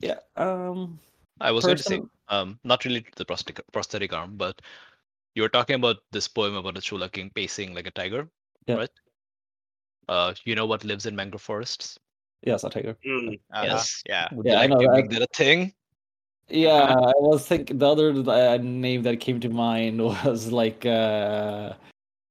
[0.00, 0.18] Yeah.
[0.36, 0.98] Um.
[1.40, 4.60] I was going to say, um, not related to the prosthetic prosthetic arm, but
[5.34, 8.28] you were talking about this poem about the Chola King pacing like a tiger,
[8.66, 8.76] Yeah.
[8.76, 8.90] right?
[10.08, 11.98] Uh, you know what lives in mangrove forests?
[12.42, 12.96] Yes, I'll take her.
[13.06, 13.40] Mm.
[13.52, 13.64] Uh-huh.
[13.64, 14.02] Yes.
[14.06, 14.28] Yeah.
[14.32, 14.96] Would Yeah, you I know to that.
[14.96, 15.72] make that a thing?
[16.48, 21.74] Yeah, I was thinking the other uh, name that came to mind was like uh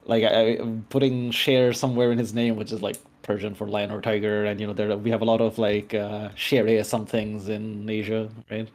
[0.10, 3.91] like I, I'm putting share somewhere in his name, which is like Persian for lion
[3.91, 7.47] or tiger, and you know there we have a lot of like uh Shere somethings
[7.47, 8.68] in Asia, right?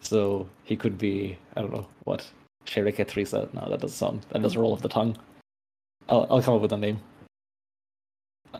[0.00, 2.28] So he could be I don't know what
[2.66, 3.52] Shere Ketrisa.
[3.54, 5.16] No, that doesn't sound that doesn't roll off the tongue.
[6.08, 7.00] I'll I'll come up with a name.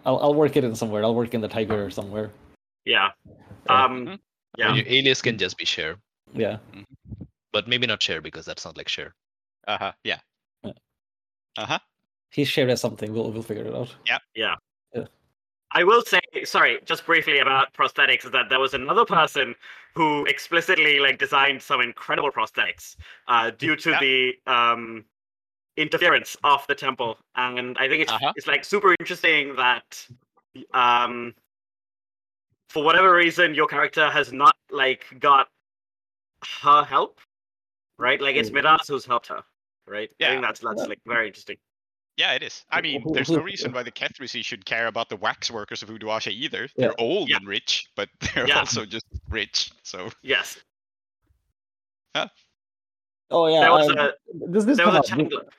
[0.04, 1.04] I'll I'll work it in somewhere.
[1.04, 2.30] I'll work in the tiger somewhere.
[2.84, 3.10] Yeah.
[3.68, 3.84] Yeah.
[3.84, 4.06] Um.
[4.06, 4.18] Mhm.
[4.56, 4.74] Yeah.
[4.74, 5.96] Your alias can just be share,
[6.34, 6.56] Yeah.
[7.52, 9.14] but maybe not share because that sounds like share.
[9.66, 9.92] Uh huh.
[10.04, 10.18] Yeah.
[10.64, 10.72] Yeah.
[11.56, 11.78] Uh huh.
[12.30, 13.12] He's Shere something.
[13.12, 13.94] We'll we'll figure it out.
[14.06, 14.54] Yeah, yeah.
[14.94, 15.04] Yeah.
[15.72, 19.54] I will say, sorry, just briefly about prosthetics, is that there was another person
[19.94, 22.96] who explicitly like designed some incredible prosthetics
[23.28, 24.00] uh, due to Yeah.
[24.00, 25.04] the um,
[25.76, 28.32] interference of the temple, and I think it's Uh-huh.
[28.36, 30.06] it's like super interesting that
[30.72, 31.34] um,
[32.68, 35.48] for whatever reason your character has not like got
[36.62, 37.20] her help,
[37.98, 38.20] right?
[38.20, 38.54] Like it's Mm.
[38.62, 39.42] Miraz who's helped her,
[39.86, 40.12] right?
[40.18, 40.28] Yeah.
[40.28, 41.56] I think that's that's like very interesting.
[42.18, 42.64] Yeah, it is.
[42.72, 45.88] I mean, there's no reason why the Kethrisi should care about the wax workers of
[45.88, 46.62] Uduasha either.
[46.64, 46.88] Yeah.
[46.88, 47.36] They're old Yeah.
[47.36, 48.58] and rich, but they're Yeah.
[48.58, 49.70] also just rich.
[49.84, 50.58] So Yes,
[53.30, 53.60] Oh yeah.
[53.60, 54.12] there was um, a
[54.50, 55.52] this this come was a up.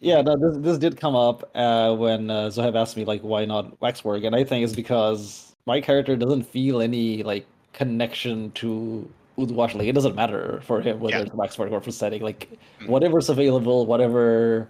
[0.00, 3.44] Yeah, no, this this did come up uh, when uh, Zoheb asked me like why
[3.44, 9.08] not waxwork, and I think it's because my character doesn't feel any like connection to
[9.38, 9.74] Udwash.
[9.74, 11.22] Like it doesn't matter for him whether Yeah.
[11.24, 12.22] it's waxwork or prosthetic.
[12.22, 12.48] Like
[12.80, 12.88] Mm.
[12.88, 14.68] whatever's available, whatever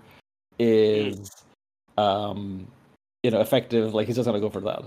[0.59, 1.31] is
[1.99, 2.67] um
[3.23, 4.83] you know effective, like he's just gonna go for that.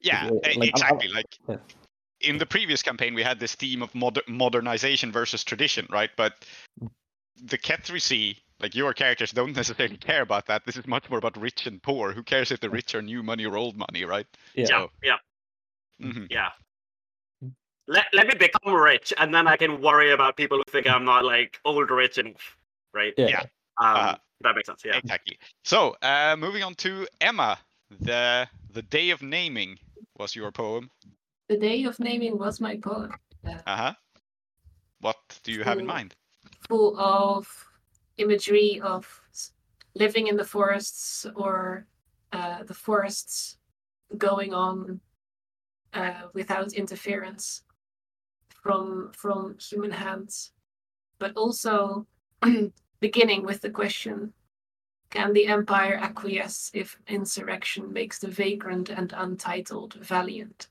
[0.00, 1.08] yeah, Like, e- I'm- I'm- exactly.
[1.08, 1.56] Like Yeah.
[2.20, 6.10] in the previous campaign, we had this theme of moder- modernization versus tradition, right?
[6.16, 6.44] But
[7.36, 10.64] the Kethrisi, like your characters, don't necessarily care about that.
[10.64, 12.12] This is much more about rich and poor.
[12.12, 14.26] Who cares if the rich are new money or old money, right?
[14.54, 14.62] Yeah.
[14.62, 15.18] Yeah, So- yeah.
[16.00, 16.26] Mhm.
[16.30, 16.50] Yeah.
[17.88, 21.04] Let, let me become rich and then I can worry about people who think I'm
[21.04, 22.56] not like old rich enough.
[22.94, 23.12] Right?
[23.16, 23.26] Yeah.
[23.28, 23.40] Yeah.
[23.78, 24.82] Um, Uh, that makes sense.
[24.84, 24.96] Yeah.
[24.96, 25.38] Exactly.
[25.64, 27.58] So, uh, moving on to Emma.
[28.00, 29.78] The the day of naming
[30.18, 30.90] was your poem.
[31.48, 33.12] The day of naming was my poem.
[33.44, 33.94] Uh huh.
[35.00, 36.14] What do you have in mind?
[36.68, 37.46] full of
[38.16, 39.20] imagery of
[39.94, 41.86] living in the forests or
[42.32, 43.58] uh, the forests
[44.16, 45.00] going on
[45.94, 47.62] uh, without interference
[48.62, 50.52] from from human hands,
[51.18, 52.06] but also
[53.02, 54.32] beginning with the question:
[55.10, 60.68] Can the empire acquiesce if insurrection makes the vagrant and untitled valiant?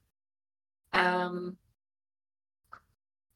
[0.93, 1.57] Um,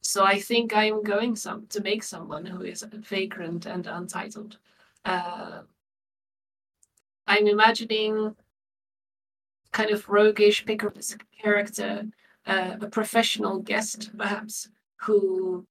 [0.02, 4.58] so I think I am going some to make someone who is vagrant and untitled.
[5.04, 5.62] Uh,
[7.28, 8.36] I'm imagining
[9.72, 12.06] kind of roguish picaresque character,
[12.46, 14.70] uh, a professional guest perhaps,
[15.02, 15.68] who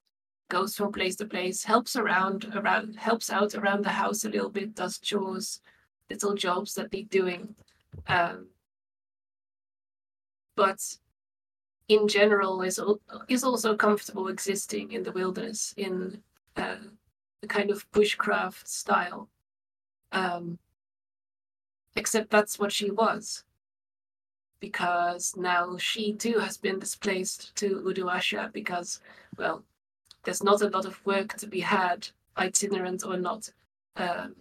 [0.55, 4.51] goes from place to place, helps around around helps out around the house a little
[4.59, 5.61] bit, does chores,
[6.11, 7.43] little jobs that need doing.
[8.07, 8.47] Um,
[10.55, 10.81] but
[11.89, 12.79] in general is
[13.29, 16.23] is also comfortable existing in the wilderness in
[16.57, 16.77] uh,
[17.43, 19.29] a kind of bushcraft style.
[20.13, 20.59] Um,
[21.97, 23.45] except that's what she was.
[24.61, 29.01] Because now she too has been displaced to Uduasha because,
[29.37, 29.65] well,
[30.25, 33.49] there's not a lot of work to be had, itinerant or not,
[33.97, 34.35] um,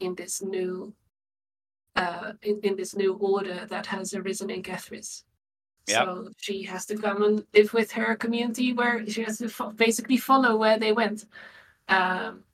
[0.00, 0.92] in this new
[1.96, 5.24] uh, in, in this new order that has arisen in Kethris.
[5.88, 6.04] Yep.
[6.04, 9.72] So she has to come and live with her community where she has to fo-
[9.72, 11.26] basically follow where they went.
[11.88, 12.44] Um,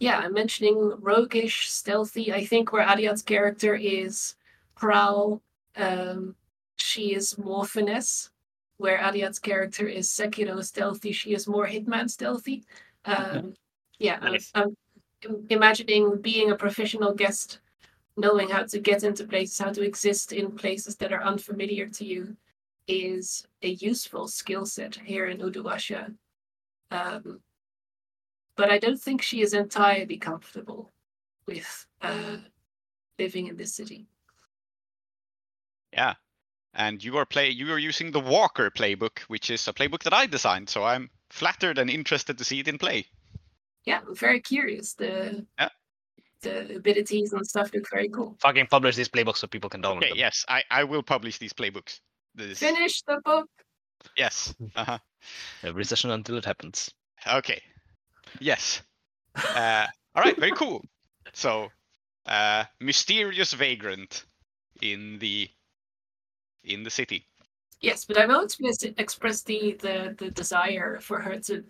[0.00, 2.32] yeah, I'm mentioning roguish, stealthy.
[2.32, 4.34] I think where Aadiyat's character is
[4.74, 5.42] prowl,
[5.76, 6.34] um,
[6.76, 8.30] she is more finesse.
[8.78, 12.64] Where Aadiyat's character is Sekiro stealthy, she is more Hitman stealthy.
[13.04, 13.54] Um,
[13.98, 14.76] yeah, I'm- I'm,
[15.22, 17.60] im- imagining being a professional guest,
[18.16, 22.04] knowing how to get into places, how to exist in places that are unfamiliar to
[22.04, 22.36] you,
[22.86, 26.14] is a useful skill set here in Uduasha.
[26.90, 27.40] Um,
[28.56, 30.92] but I don't think she is entirely comfortable
[31.46, 32.38] with uh,
[33.18, 34.06] living in this city.
[35.92, 36.14] Yeah.
[36.76, 40.12] And you are play you are using the Walker playbook, which is a playbook that
[40.12, 43.06] I designed, so I'm flattered and interested to see it in play.
[43.86, 44.94] Yeah, very curious.
[44.94, 45.70] The Yeah.
[46.42, 48.36] the abilities and stuff look very cool.
[48.40, 50.18] Fucking publish these playbooks so people can download Okay, them.
[50.18, 52.00] yes, I, I will publish these playbooks.
[52.34, 53.48] This, Finish the book.
[54.16, 54.54] yes.
[54.76, 54.98] Uh-huh.
[55.62, 56.90] Every session until it happens.
[57.26, 57.60] Okay.
[58.38, 58.82] Yes.
[59.34, 60.84] Uh, all right, very cool.
[61.32, 61.68] So,
[62.26, 64.24] uh, mysterious vagrant
[64.82, 65.48] in the
[66.66, 67.26] in the city.
[67.80, 71.64] Yes, but I will express express the, the the desire for her to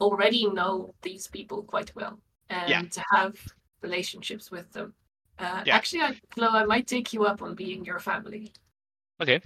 [0.00, 2.18] already know these people quite well
[2.50, 2.82] and Yeah.
[2.82, 3.34] to have
[3.82, 4.94] relationships with them.
[5.38, 5.76] Uh, Yeah.
[5.76, 8.52] Actually, I, Klow, I might take you up on being your family.
[9.20, 9.40] Okay.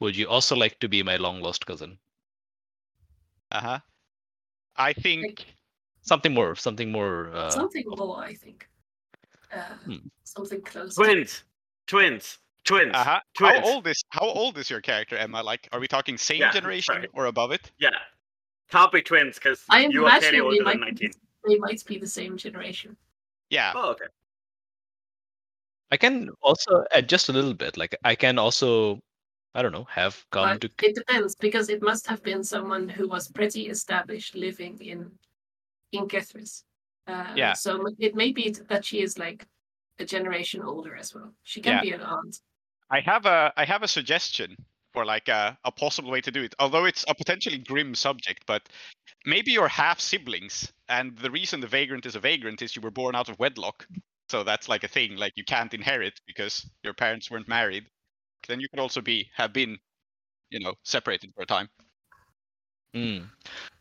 [0.00, 1.98] Would you also like to be my long lost cousin?
[3.50, 3.78] Uh huh.
[4.76, 5.46] I think.
[6.04, 7.30] Something more, something more.
[7.32, 8.68] Uh, Something more, I think.
[9.52, 10.08] Uh, Hmm.
[10.24, 10.96] Something close.
[10.96, 11.44] Twins,
[11.86, 12.92] twins, twins.
[12.94, 13.20] Uh huh.
[13.38, 15.42] How old is how old is your character, Emma?
[15.42, 17.08] Like, are we talking same Yeah, generation sorry.
[17.12, 17.70] or above it?
[17.78, 17.90] Yeah,
[18.70, 21.10] can't be twins because I am you are clearly they older might, than nineteen.
[21.46, 22.96] they might be the same generation.
[23.50, 23.72] Yeah.
[23.74, 24.06] Oh, okay.
[25.90, 27.76] I can also adjust a little bit.
[27.76, 29.00] Like I can also,
[29.54, 30.86] I don't know, have come But to.
[30.86, 35.10] it depends because it must have been someone who was pretty established living in
[35.92, 36.64] in Kethris.
[37.06, 37.52] Uh, Yeah.
[37.52, 39.46] So it may be that she is like
[39.98, 41.34] a generation older as well.
[41.42, 41.80] She can Yeah.
[41.82, 42.40] be an aunt.
[42.92, 44.56] I have a I have a suggestion
[44.92, 46.54] for like a, a possible way to do it.
[46.58, 48.68] Although it's a potentially grim subject, but
[49.24, 52.90] maybe you're half siblings, and the reason the vagrant is a vagrant is you were
[52.90, 53.86] born out of wedlock.
[54.28, 57.86] So that's like a thing, like you can't inherit because your parents weren't married.
[58.46, 59.78] Then you could also be have been,
[60.50, 61.68] you know, separated for a time.
[62.94, 63.28] Mm.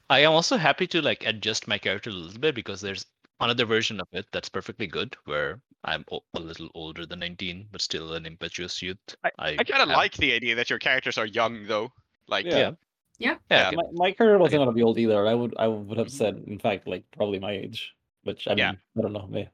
[0.10, 3.06] I am also happy to like adjust my character a little bit because there's
[3.42, 7.82] another version of it that's perfectly good where I'm a little older than 19 but
[7.82, 9.00] still an impetuous youth.
[9.24, 11.92] I, I kind of like the idea that your characters are young, though.
[12.28, 12.72] Like, Yeah.
[13.18, 13.38] Yeah.
[13.50, 13.72] Yeah.
[13.72, 13.72] Yeah.
[13.76, 15.28] My, my career wasn't gonna be old either.
[15.28, 17.94] I would I would have said, in fact, like probably my age.
[18.24, 18.72] Which I mean, Yeah.
[18.98, 19.50] I don't know if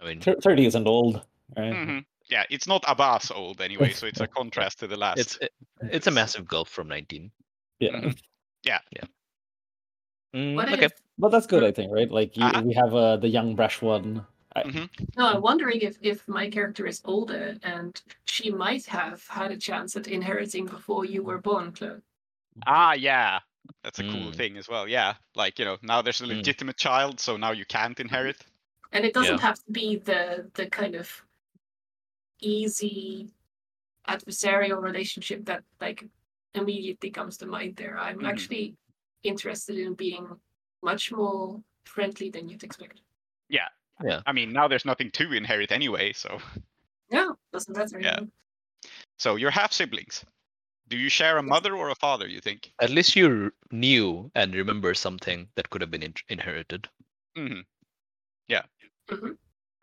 [0.00, 1.24] I mean, thirty isn't old,
[1.56, 1.72] right?
[1.72, 2.04] mhm.
[2.28, 5.18] yeah, it's not Abbas old anyway, so it's a contrast to the last.
[5.18, 7.30] it's it, it's a massive gulf from 19.
[7.80, 8.18] Yeah, Mhm.
[10.34, 10.84] Mm, okay.
[10.86, 10.92] if?
[11.16, 12.10] but that's good, I think, right?
[12.10, 12.62] Like you, Uh-huh.
[12.64, 14.26] we have uh, the young brash one.
[14.58, 14.88] I, Mhm.
[15.16, 19.56] No, I'm wondering if if my character is older and she might have had a
[19.58, 22.02] chance at inheriting before you were born, Klow.
[22.66, 23.40] Ah, yeah.
[23.82, 24.34] That's a cool Mm.
[24.36, 24.88] thing as well.
[24.88, 25.16] Yeah.
[25.34, 26.26] Like, you know, now there's a Mm.
[26.26, 28.44] legitimate child, so now you can't inherit.
[28.92, 29.40] And it doesn't Yeah.
[29.40, 31.24] have to be the the kind of
[32.40, 33.32] easy
[34.08, 36.04] adversarial relationship that like
[36.54, 37.98] immediately comes to mind there.
[37.98, 38.26] I'm Mhm.
[38.26, 38.76] actually
[39.22, 40.40] interested in being
[40.82, 43.02] much more friendly than you'd expect.
[44.26, 46.38] I mean, now there's nothing to inherit anyway, so.
[47.10, 48.00] No, doesn't matter.
[48.00, 48.20] Yeah.
[49.18, 50.24] So you're half siblings.
[50.88, 52.72] Do you share a mother or a father, you think?
[52.80, 56.88] At least you knew and remember something that could have been in- inherited.
[57.36, 57.60] hmm
[58.46, 58.62] Yeah.
[59.08, 59.36] Mhm.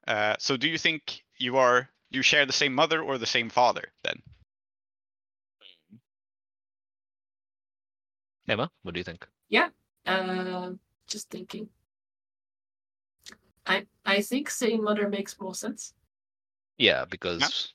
[0.08, 3.50] Uh, so do you think you are you share the same mother or the same
[3.50, 4.22] father then?
[8.48, 9.28] Emma, what do you think?
[9.50, 9.70] Yeah.
[10.06, 10.72] Uh,
[11.08, 11.70] just thinking.
[13.66, 15.94] I I think same mother makes more sense.
[16.78, 17.74] Yeah, because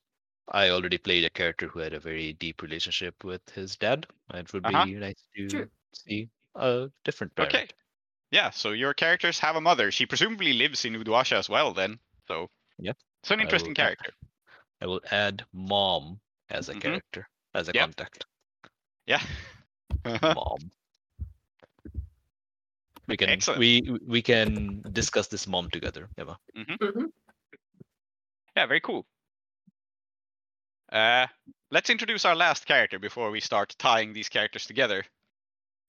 [0.52, 4.06] I already played a character who had a very deep relationship with his dad.
[4.34, 4.84] It would be Uh-huh.
[4.86, 5.68] nice to Sure.
[5.92, 7.54] see a different parent.
[7.54, 7.68] Okay.
[8.30, 9.90] yeah, so your characters have a mother.
[9.90, 11.98] She presumably lives in Uduasha as well, then.
[12.28, 12.96] So Yep.
[13.22, 14.12] it's an I interesting will- character.
[14.80, 16.80] I will add mom as a Mhm.
[16.82, 17.82] character, as a Yep.
[17.82, 18.26] contact.
[19.06, 19.22] Yeah.
[20.38, 20.70] Mom.
[23.10, 23.58] We can Excellent.
[23.58, 26.38] we we can discuss this mom together, Emma.
[26.56, 27.10] Mhm.
[28.56, 29.04] yeah, very cool.
[30.92, 31.26] Uh,
[31.72, 35.04] let's introduce our last character before we start tying these characters together.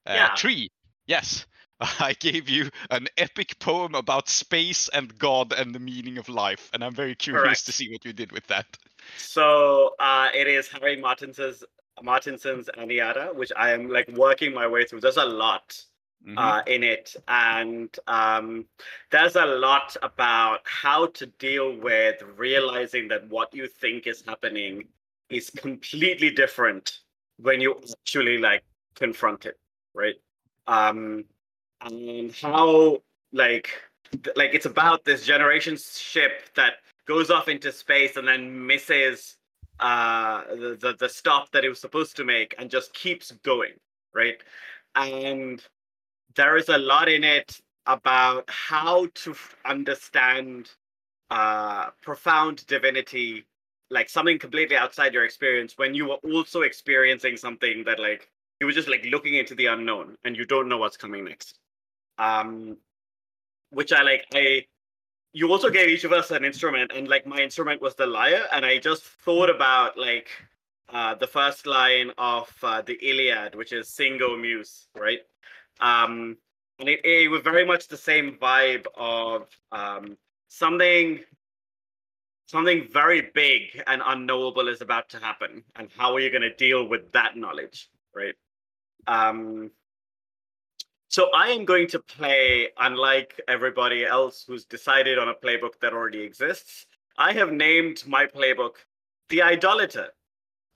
[0.08, 0.36] Uh, Yeah.
[0.36, 0.70] Tree.
[1.06, 1.46] Yes,
[2.00, 6.72] I gave you an epic poem about space and God and the meaning of life,
[6.74, 8.66] and I'm very curious to see what you did with that.
[9.18, 11.64] So uh, it is Harry Martinson's
[12.02, 15.02] Martinson's Aniara, which I am like working my way through.
[15.02, 15.86] There's a lot
[16.26, 16.38] Mhm.
[16.38, 18.66] uh, in it, and um,
[19.10, 24.88] there's a lot about how to deal with realizing that what you think is happening
[25.30, 27.00] is completely different
[27.38, 28.64] when you actually like
[28.96, 29.58] confront it,
[29.96, 30.16] right?
[30.68, 31.26] Um,
[31.82, 33.02] and how
[33.34, 33.70] like
[34.12, 36.74] th- like it's about this generation ship that
[37.08, 39.38] goes off into space and then misses
[39.80, 43.74] uh the, the the stop that it was supposed to make and just keeps going
[44.14, 44.38] right
[44.96, 45.64] and
[46.36, 50.70] there is a lot in it about how to understand
[51.30, 53.46] uh profound divinity
[53.90, 58.30] like something completely outside your experience when you are also experiencing something that like
[58.60, 61.58] you were just like looking into the unknown and you don't know what's coming next.
[62.18, 62.78] Um
[63.72, 64.64] which i like i
[65.34, 68.46] you also gave each of us an instrument and like my instrument was the lyre
[68.52, 70.30] and i just thought about like
[70.90, 75.22] uh the first line of uh, the iliad which is singo muse right
[75.80, 76.38] um
[76.80, 80.18] and it, it was very much the same vibe of um
[80.48, 81.20] something
[82.48, 86.56] something very big and unknowable is about to happen and how are you going to
[86.56, 88.36] deal with that knowledge right
[89.08, 89.72] um
[91.12, 95.92] so I am going to play, unlike everybody else who's decided on a playbook that
[95.92, 96.86] already exists.
[97.18, 98.76] I have named my playbook
[99.28, 100.08] The Idolater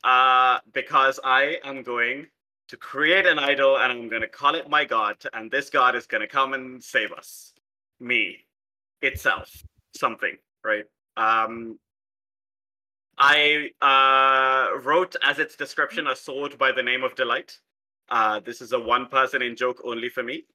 [0.04, 2.28] uh, because I am going
[2.68, 5.96] to create an idol and I'm going to call it my god, and this god
[5.96, 7.54] is going to come and save us.
[8.00, 8.46] Me,
[9.02, 9.64] itself,
[9.96, 10.86] something, right?
[11.16, 11.80] Um,
[13.18, 17.58] I uh, wrote as its description a sword by the name of Delight.
[18.10, 20.46] Uh, this is a one person in joke only for me.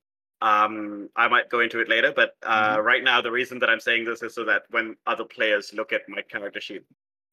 [0.42, 3.80] Um, I might go into it later, but uh, right now the reason that I'm
[3.80, 6.84] saying this is so that when other players look at my character sheet,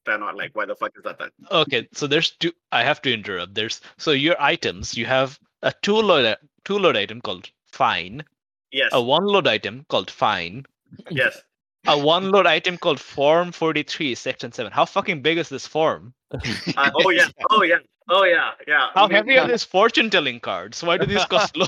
[0.08, 2.52] they're not like, "Why the fuck is that?" Then Okay, so there's two.
[2.72, 3.54] I have to interrupt.
[3.54, 4.98] There's so your items.
[4.98, 6.36] You have a two load
[6.66, 8.24] two load item called fine,
[8.72, 10.66] yes, a one load item called fine,
[11.12, 11.42] yes.
[11.86, 16.14] a one load item called form 43 section 7 how fucking big is this form
[16.32, 17.80] Uh, oh yeah, oh yeah,
[18.10, 18.88] oh yeah, yeah.
[18.94, 21.68] how heavy are these fortune telling cards why do these cost low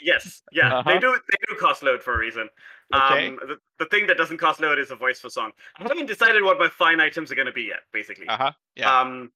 [0.00, 0.90] Yes, yeah, Uh-huh.
[0.92, 1.12] they do.
[1.12, 2.48] They do cost load for a reason.
[2.94, 3.28] Okay.
[3.28, 5.52] Um, the, the thing that doesn't cost load is a voice for song.
[5.78, 7.80] I haven't decided what my fine items are going to be yet.
[7.92, 8.52] Basically, Uh huh.
[8.76, 9.00] Yeah.
[9.00, 9.30] Um,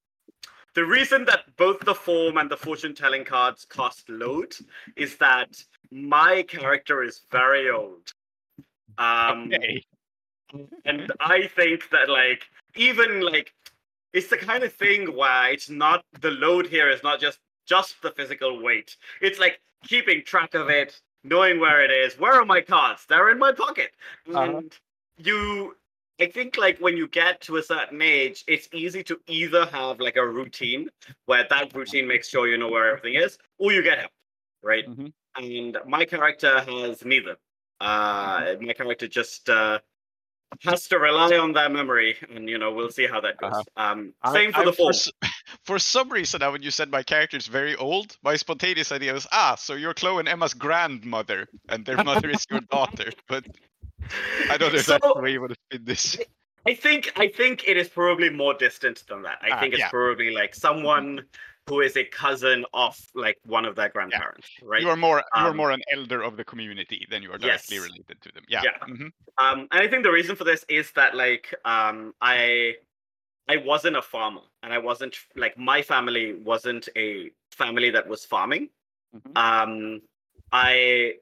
[0.75, 4.55] the reason that both the form and the fortune telling cards cost load
[4.97, 8.13] is that my character is very old.
[8.99, 9.83] Um, okay.
[10.85, 12.45] and I think that like
[12.75, 13.53] even like
[14.17, 18.01] it's the kind of thing where it's not the load here is not just just
[18.01, 18.97] the physical weight.
[19.21, 22.19] It's like keeping track of it, knowing where it is.
[22.19, 23.05] Where are my cards?
[23.09, 23.91] They're in my pocket.
[24.29, 24.41] Uh-huh.
[24.41, 24.73] And
[25.19, 25.77] you
[26.19, 30.01] I think like when you get to a certain age, it's easy to either have
[30.01, 30.89] like a routine
[31.27, 34.13] where that routine makes sure you know where everything is, or you get help,
[34.63, 34.87] right?
[34.89, 35.13] Mhm.
[35.37, 37.37] And my character has neither.
[37.81, 39.79] Uh, my character just uh,
[40.63, 43.53] has to rely on that memory, and you know we'll see how that goes.
[43.53, 43.63] Uh-huh.
[43.93, 44.91] Um, I- same for the form.
[44.91, 45.11] s-
[45.65, 49.13] For some reason, now when you said my character is very old, my spontaneous idea
[49.13, 53.11] was, ah, so you're Chloe and Emma's grandmother, and their mother is your daughter.
[53.29, 53.47] But
[54.51, 56.17] I don't know if that's the way you want to spin this.
[56.69, 59.39] I think I think it is probably more distant than that.
[59.43, 59.89] I Ah, think it's yeah.
[59.91, 61.25] probably like someone
[61.69, 64.83] who is a cousin of like one of their grandparents, right?
[64.83, 67.39] You are more you are Um, more an elder of the community than you are
[67.39, 67.89] directly Yes.
[67.89, 68.45] related to them.
[68.49, 68.63] Yeah.
[68.63, 68.79] Yeah.
[68.89, 72.77] mhm, Um, and I think the reason for this is that like um, I
[73.49, 78.25] I wasn't a farmer, and I wasn't like my family wasn't a family that was
[78.25, 78.71] farming.
[79.15, 79.37] Mhm.
[79.37, 80.03] Um,
[80.53, 81.17] I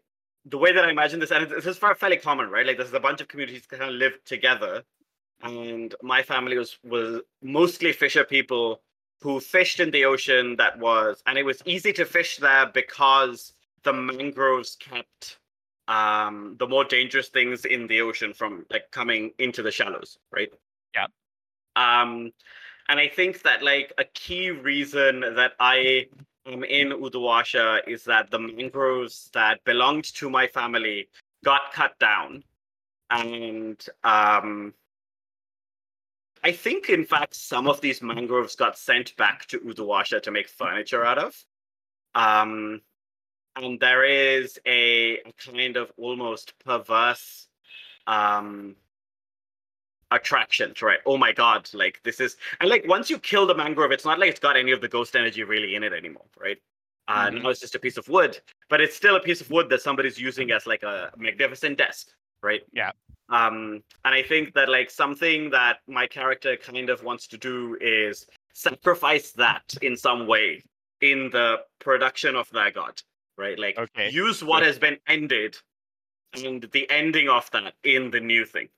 [0.47, 2.67] the way that I imagine this, and this is fairly common, right?
[2.67, 4.85] Like there's a bunch of communities that kind of live together,
[5.43, 8.83] and my family was was mostly fisher people
[9.25, 10.55] who fished in the ocean.
[10.57, 15.39] That was, and it was easy to fish there because the mangroves kept
[15.89, 20.51] um the more dangerous things in the ocean from like coming into the shallows right
[20.95, 21.09] Yeah.
[21.77, 22.33] um
[22.89, 26.07] and i think that like a key reason that i
[26.47, 31.09] am in Uduasha is that the mangroves that belonged to my family
[31.45, 32.43] got cut down,
[33.11, 34.75] and um,
[36.45, 40.49] I think, in fact, some of these mangroves got sent back to Uduasha to make
[40.49, 41.35] furniture out of.
[42.15, 42.83] Um,
[43.57, 47.49] and there is a, kind of almost perverse
[48.07, 48.77] um,
[50.11, 50.99] attraction to right.
[51.07, 54.19] Oh my god, like this is and like once you kill the mangrove, it's not
[54.19, 56.59] like it's got any of the ghost energy really in it anymore, right?
[57.09, 57.43] Uh, Mhm.
[57.43, 58.39] Now it's just a piece of wood,
[58.69, 62.09] but it's still a piece of wood that somebody's using as like a magnificent desk,
[62.45, 62.63] right?
[62.73, 62.93] Yeah.
[63.31, 67.77] Um, and I think that like something that my character kind of wants to do
[67.81, 70.63] is sacrifice that in some way
[71.01, 73.01] in the production of their god,
[73.37, 73.59] right?
[73.59, 74.11] Like Okay.
[74.11, 75.57] use what has been ended
[76.35, 78.69] and the ending of that in the new thing.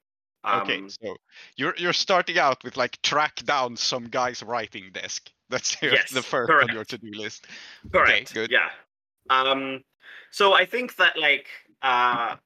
[0.48, 1.16] Okay, Um, so
[1.56, 5.28] you're you're starting out with like track down some guy's writing desk.
[5.48, 7.46] That's your, Yes, the first on your to-do list.
[7.92, 8.32] Correct.
[8.34, 8.50] good.
[8.50, 8.70] Yeah.
[9.30, 9.82] Um,
[10.30, 11.46] so I think that like
[11.82, 12.36] uh,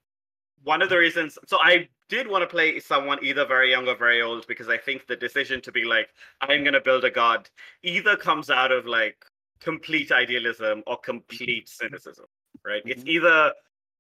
[0.62, 1.38] one of the reasons.
[1.46, 4.76] So I did want to play someone either very young or very old because I
[4.76, 6.08] think the decision to be like
[6.40, 7.48] I'm gonna build a god
[7.82, 9.24] either comes out of like
[9.60, 12.26] complete idealism or complete cynicism.
[12.64, 12.82] Right.
[12.84, 13.52] It's either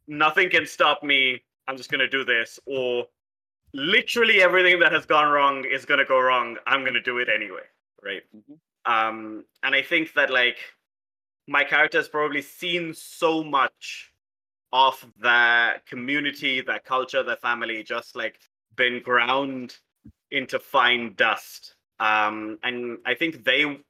[0.06, 1.42] nothing can stop me.
[1.68, 3.06] I'm just gonna do this, or
[3.72, 6.56] literally everything that has gone wrong is gonna go wrong.
[6.66, 7.62] I'm gonna do it anyway.
[8.02, 8.22] Right.
[8.86, 10.56] Um, and I think that like
[11.46, 14.12] my character has probably seen so much
[14.72, 18.38] of the community, their culture, their family, just like
[18.76, 19.76] been ground
[20.30, 21.74] into fine dust.
[21.98, 23.80] Um, and I think they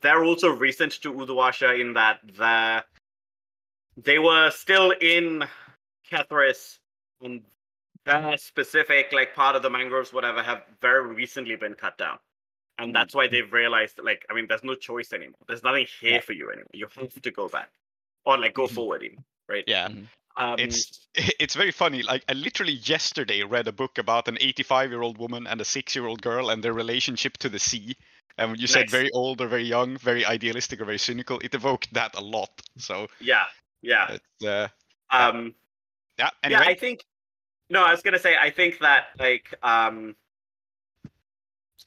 [0.00, 2.84] they're also recent to Uduasha in that the
[3.96, 5.44] they were still in
[6.10, 6.78] Kethris
[7.22, 7.42] and
[8.04, 12.18] that specific like part of the mangroves, whatever, have very recently been cut down.
[12.78, 15.40] And that's why they've realized like I mean there's no choice anymore.
[15.48, 16.70] There's nothing here for you anymore.
[16.74, 17.70] You have to go back.
[18.24, 18.74] Or like go Mhm.
[18.74, 19.64] forward even, right?
[19.66, 19.88] Yeah,
[20.36, 22.02] Um, it's it's very funny.
[22.02, 25.64] Like I literally yesterday read a book about an 85 year old woman and a
[25.64, 27.96] six year old girl and their relationship to the sea.
[28.38, 31.54] And when you said very old or very young, very idealistic or very cynical, it
[31.54, 32.50] evoked that a lot.
[32.76, 33.44] So yeah,
[33.80, 34.18] yeah.
[34.44, 34.68] uh,
[35.10, 35.54] Um
[36.18, 36.30] yeah.
[36.48, 37.04] yeah i think
[37.70, 40.14] no i was gonna say i think that like um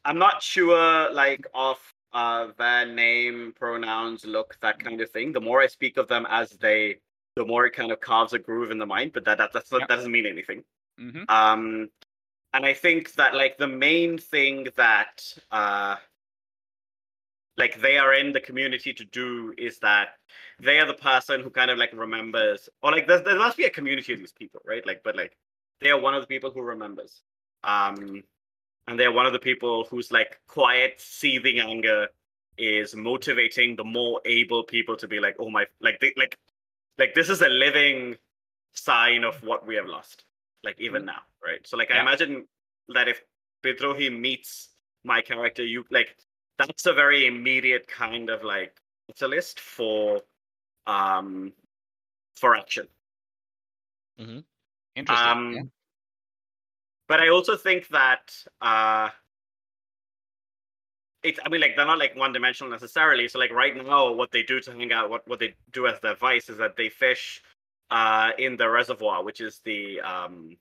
[0.05, 1.77] i'm not sure like of
[2.13, 6.25] uh their name pronouns look that kind of thing the more i speak of them
[6.29, 6.97] as they
[7.35, 9.71] the more it kind of carves a groove in the mind but that, that that's
[9.71, 9.79] Yeah.
[9.79, 10.63] that doesn't mean anything.
[10.99, 11.89] Mhm, um
[12.53, 15.95] and i think that like the main thing that uh
[17.57, 20.09] like they are in the community to do is that
[20.59, 23.69] they are the person who kind of like remembers or like there must be a
[23.69, 24.85] community of these people right?
[24.85, 25.37] Like but like
[25.81, 27.21] they are one of the people who remembers.
[27.63, 28.23] Um
[28.87, 32.07] and they're one of the people whose like quiet seething anger
[32.57, 36.37] is motivating the more able people to be like oh my like they like
[36.99, 38.15] like this is a living
[38.73, 40.25] sign of what we have lost
[40.63, 42.45] like even now right so like i imagine
[42.89, 43.23] that if
[43.63, 44.69] Pedrohi meets
[45.03, 46.15] my character you like
[46.57, 50.21] that's a very immediate kind of like catalyst for
[50.85, 51.53] um
[52.35, 52.87] for action
[54.95, 55.27] interesting.
[55.27, 55.61] um yeah.
[57.07, 59.09] but i also think that uh
[61.23, 63.27] it's i mean like they're not like one dimensional necessarily.
[63.27, 65.99] So like right now what they do to hang out what what they do as
[65.99, 67.41] their vice is that they fish
[67.91, 70.55] uh in the reservoir which is the um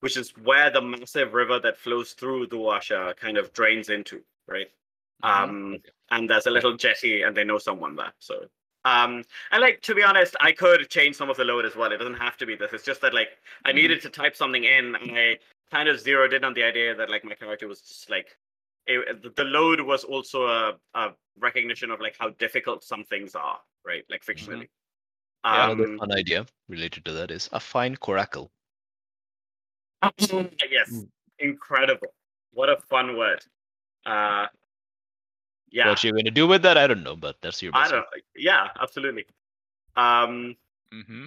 [0.00, 4.70] which is where the massive river that flows through Uduasha kind of drains into right?
[5.22, 5.76] Um
[6.10, 8.46] and there's a little jetty and they know someone there so
[8.86, 9.22] um
[9.52, 11.92] and like to be honest i could change some of the load as well.
[11.92, 12.72] It doesn't have to be this.
[12.72, 13.28] It's just that like
[13.66, 13.74] i Mhm.
[13.74, 14.94] needed to type something in.
[14.94, 15.38] And i
[15.70, 18.38] kind of zeroed in on the idea that like my character was just like
[18.90, 23.34] it, the- the load was also a, a recognition of like how difficult some things
[23.34, 24.04] are right?
[24.10, 24.68] Like fictionally.
[25.44, 28.50] Yeah, Another um fun idea related to that is a fine coracle.
[30.18, 30.90] yes.
[30.92, 31.08] Mm.
[31.38, 32.12] incredible.
[32.52, 33.44] What a fun word.
[34.06, 34.46] Uh
[35.70, 35.88] yeah.
[35.88, 38.04] What you're going to do with that, I don't know, but that's your i don't
[38.36, 39.24] yeah absolutely.
[39.96, 40.56] Um
[40.92, 41.26] hmm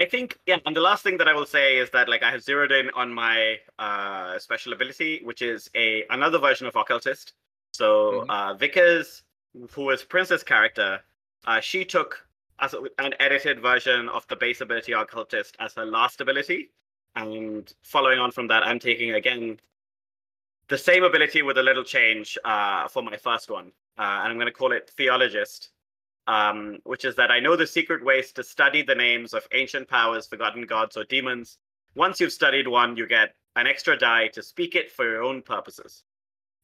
[0.00, 2.30] I think yeah, and the last thing that I will say is that like I
[2.30, 7.34] have zeroed in on my uh special ability, which is a another version of occultist.
[7.72, 8.30] So Mhm.
[8.30, 9.22] uh Vickers,
[9.72, 11.02] who is Prince's character,
[11.46, 12.26] uh she took
[12.58, 16.70] as an edited version of the base ability occultist as her last ability.
[17.14, 19.60] And following on from that, I'm taking again
[20.68, 23.72] the same ability with a little change uh, for my first one.
[23.98, 25.70] Uh, and I'm going to call it Theologist,
[26.26, 29.88] um, which is that I know the secret ways to study the names of ancient
[29.88, 31.58] powers, forgotten gods, or demons.
[31.94, 35.42] Once you've studied one, you get an extra die to speak it for your own
[35.42, 36.04] purposes.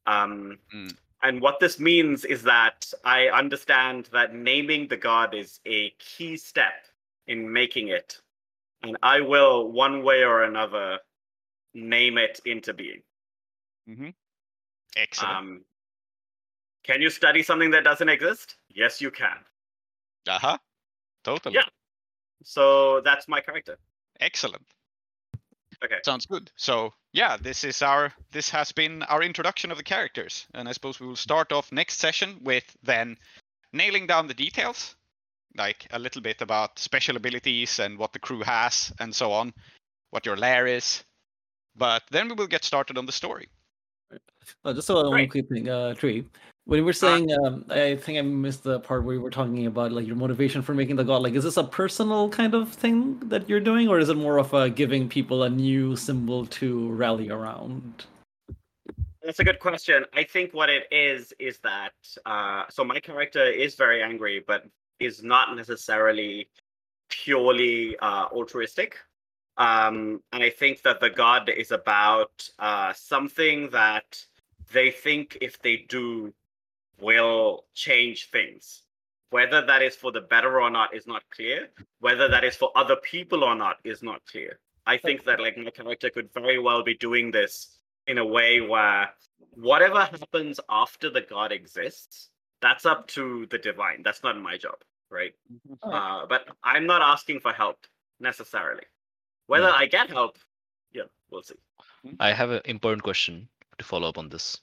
[0.06, 0.96] Um, Mm.
[1.22, 6.36] and what this means is that I understand that naming the god is a key
[6.36, 6.86] step
[7.26, 8.20] in making it.
[8.82, 11.00] And I will, one way or another,
[11.74, 13.02] name it into being.
[14.96, 15.36] Excellent.
[15.36, 15.64] Um,
[16.88, 18.56] can you study something that doesn't exist?
[18.74, 19.36] Yes, you can.
[20.28, 20.58] uh huh.
[21.24, 21.54] Totally.
[21.54, 21.68] Yeah.
[22.42, 23.76] So that's my character.
[24.20, 24.64] Excellent.
[25.84, 25.98] Okay.
[26.04, 26.50] Sounds good.
[26.56, 30.72] So yeah, this is our this has been our introduction of the characters, and I
[30.72, 33.16] suppose we will start off next session with then
[33.72, 34.96] nailing down the details,
[35.56, 39.52] like a little bit about special abilities and what the crew has and so on,
[40.10, 41.04] what your lair is.
[41.76, 43.48] But then we will get started on the story.
[44.64, 45.30] Oh, just so one Right.
[45.30, 46.24] quick thing, uh, Tree.
[46.68, 49.64] When you were saying, um, I think I missed the part where you were talking
[49.64, 51.22] about like your motivation for making the god.
[51.22, 54.36] Like, is this a personal kind of thing that you're doing, or is it more
[54.36, 58.04] of a giving people a new symbol to rally around?
[59.22, 60.04] That's a good question.
[60.12, 61.94] I think what it is is that
[62.26, 64.66] uh, so my character is very angry, but
[65.00, 66.50] is not necessarily
[67.08, 68.98] purely uh, altruistic.
[69.56, 74.22] Um, and I think that the god is about uh, something that
[74.70, 76.34] they think if they do
[77.00, 78.82] will change things.
[79.30, 81.68] Whether that is for the better or not is not clear.
[82.00, 84.58] Whether that is for other people or not is not clear.
[84.86, 88.60] I think that like my character could very well be doing this in a way
[88.62, 89.10] where
[89.54, 92.30] whatever happens after the god exists,
[92.62, 94.02] that's up to the divine.
[94.02, 94.76] That's not my job,
[95.10, 95.34] right?
[95.82, 97.76] Uh, but I'm not asking for help
[98.18, 98.84] necessarily.
[99.46, 100.38] Whether I get help,
[100.92, 101.54] yeah, we'll see.
[102.18, 103.48] I have an important question
[103.78, 104.60] to follow up on this.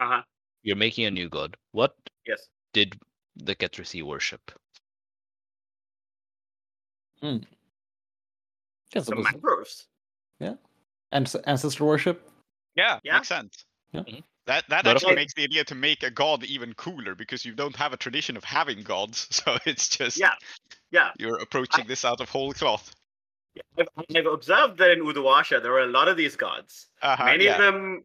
[0.00, 0.22] Uh huh.
[0.62, 1.56] You're making a new god.
[1.72, 1.94] What
[2.26, 2.48] Yes.
[2.72, 2.98] did
[3.36, 4.50] the Kethrisi worship?
[7.22, 9.86] Yes, The it was mangroves.
[11.12, 12.28] ans- ancestor worship.
[12.74, 13.14] Yeah, Yeah.
[13.16, 13.64] makes sense.
[13.92, 14.00] Yeah.
[14.02, 14.22] Mhm.
[14.46, 17.44] That that But actually course- makes the idea to make a god even cooler because
[17.44, 20.34] you don't have a tradition of having gods, so it's just Yeah.
[20.90, 21.12] Yeah.
[21.18, 22.94] you're approaching this out of whole cloth.
[23.78, 26.88] I've, I've observed that in Uduasha there are a lot of these gods.
[27.02, 28.04] Uh-huh, Many yeah, of them,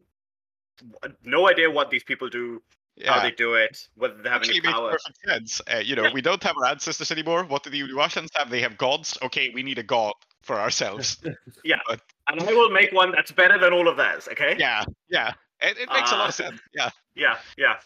[1.24, 2.62] no idea what these people do,
[3.04, 4.90] how they do it, whether they have Actually any makes power.
[4.92, 5.60] perfect sense.
[5.72, 6.12] Uh, you know, Yeah.
[6.14, 7.44] we don't have our ancestors anymore.
[7.44, 8.48] What do the Uduashans have?
[8.50, 9.18] They have gods.
[9.22, 11.18] Okay, we need a god for ourselves.
[11.64, 11.80] Yeah.
[12.28, 14.28] And I will make one that's better than all of theirs.
[14.28, 14.56] Okay.
[14.58, 15.32] yeah, yeah.
[15.60, 16.60] It, it makes a lot Uh, of sense.
[16.74, 16.90] Yeah.
[17.14, 17.38] Yeah.
[17.56, 17.76] Yeah.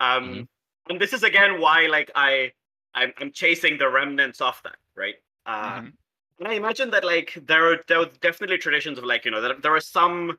[0.00, 0.48] Um, Mhm.
[0.90, 2.52] and this is again why like I
[2.94, 5.16] I'm, I'm chasing the remnants of that, right?
[5.46, 5.92] Uh, Mhm.
[6.38, 9.40] And I imagine that like there are there are definitely traditions of like you know
[9.40, 10.38] there, there are some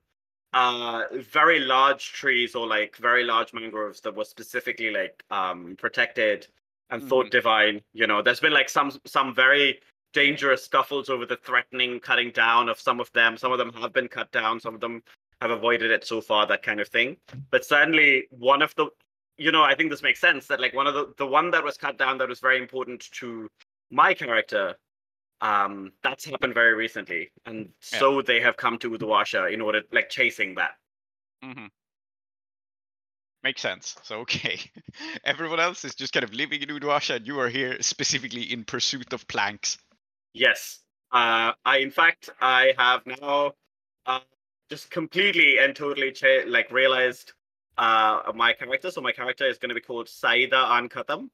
[0.53, 6.47] uh very large trees or like very large mangroves that were specifically like um protected
[6.89, 7.81] and thought divine.
[7.93, 9.80] You know, there's been like some some very
[10.13, 13.35] dangerous scuffles over the threatening cutting down of some of them.
[13.35, 14.59] Some of them have been cut down.
[14.59, 15.01] Some of them
[15.41, 16.45] have avoided it so far.
[16.45, 17.17] That kind of thing.
[17.49, 18.88] But certainly one of the
[19.38, 21.63] you know I think this makes sense that like one of the the one that
[21.63, 23.49] was cut down that was very important to
[23.89, 24.75] my character
[25.44, 27.99] um that's happened very recently and Yeah.
[27.99, 30.72] so they have come to Uduasha in order like chasing that
[31.44, 31.65] Mm-hmm.
[33.44, 33.98] Makes sense.
[34.03, 34.60] So okay,
[35.26, 38.64] everyone else is just kind of living in Uduasha, and you are here specifically in
[38.64, 39.78] pursuit of planks.
[40.34, 40.80] yes
[41.11, 43.53] uh i in fact i have now
[44.06, 44.20] uh
[44.70, 47.34] just completely and totally cha- like realized
[47.78, 51.30] uh my character so my character is going to be called saida ankatam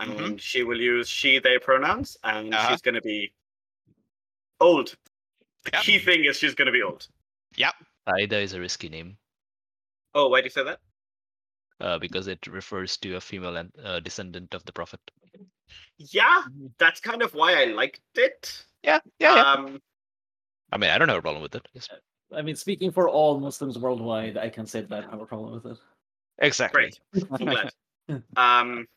[0.00, 0.40] and Mhm.
[0.40, 2.68] she will use she they pronouns and Uh-huh.
[2.68, 3.32] she's going to be
[4.62, 4.94] old
[5.64, 5.82] the Yep.
[5.82, 7.06] key thing is she's going to be old
[7.56, 7.72] Yeah.
[8.06, 9.16] Aida is a risky name
[10.14, 10.80] oh why do you say that
[11.80, 15.00] uh, because it refers to a female and uh, descendant of the prophet.
[15.98, 16.42] yeah
[16.78, 19.52] that's kind of why i liked it Yeah, yeah, yeah.
[19.52, 19.80] um
[20.74, 21.68] I mean, I don't have a problem with it.
[21.74, 21.86] Yes.
[22.34, 25.52] I mean, speaking for all Muslims worldwide, I can say that I have a problem
[25.52, 25.78] with it.
[26.38, 26.88] Exactly.
[27.12, 27.68] great i'm glad
[28.40, 28.88] um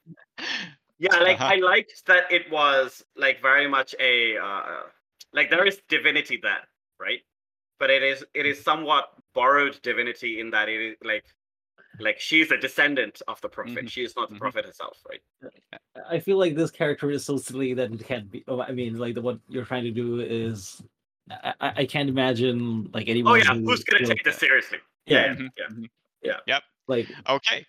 [0.97, 1.51] yeah like Uh-huh.
[1.53, 4.87] i liked that it was like very much a uh
[5.35, 6.67] like there is divinity there
[6.99, 7.19] right
[7.79, 11.25] but it is it is somewhat borrowed divinity in that it is like
[11.99, 13.89] like she's a descendant of the prophet Mhm.
[13.89, 14.39] she is not the Mhm.
[14.39, 15.21] prophet herself right
[16.09, 18.43] I feel like this character is so silly that it can't be.
[18.47, 20.81] Oh, I mean, like the, what you're trying to do is,
[21.29, 23.33] I, I I can't imagine like anyone.
[23.33, 24.39] oh yeah who who's gonna feels take this that.
[24.39, 26.61] seriously Yeah, Mhm, yeah mhm.
[26.87, 27.65] like Okay.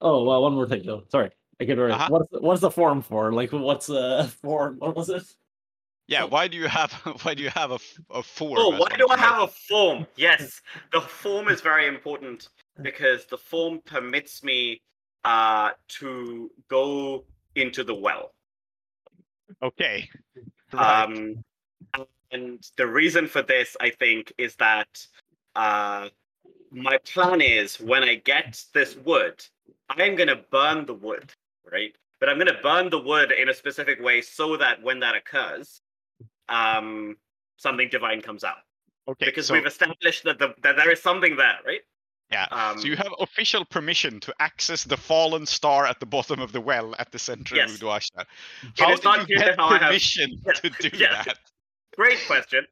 [0.00, 1.04] oh well, one more thing though.
[1.08, 1.92] Sorry, I get rid.
[1.92, 2.08] Uh-huh.
[2.10, 3.32] What's the, what's the form for?
[3.32, 4.76] Like, what's uh form?
[4.78, 5.24] What was it?
[6.06, 6.20] Yeah.
[6.22, 7.78] So- Why do you have why do you have a,
[8.10, 8.58] a form?
[8.58, 10.06] Oh, why do I have a form?
[10.16, 10.60] Yes,
[10.92, 12.48] the form is very important
[12.82, 14.82] because the form permits me
[15.24, 17.24] uh, to go
[17.54, 18.32] into the well.
[19.62, 20.08] Okay.
[20.72, 21.04] Right.
[21.04, 21.44] Um,
[22.32, 25.06] and the reason for this, I think, is that
[25.54, 26.08] uh,
[26.72, 29.44] my plan is when I get this wood,
[29.88, 31.32] I'm gonna burn the wood,
[31.70, 31.94] right?
[32.18, 35.80] But I'm gonna burn the wood in a specific way so that when that occurs,
[36.48, 37.16] um,
[37.56, 38.56] something divine comes out.
[39.08, 39.26] Okay.
[39.26, 41.80] Because so, we've established that the that there is something there, right?
[42.32, 42.46] yeah.
[42.50, 46.52] Um, so you have official permission to access the fallen star at the bottom of
[46.52, 47.74] the well at the center Yes.
[47.74, 48.20] of Uduasha.
[48.62, 51.22] It How is did not you get how I have- permission to do yeah.
[51.24, 51.38] that?
[51.96, 52.64] Great question.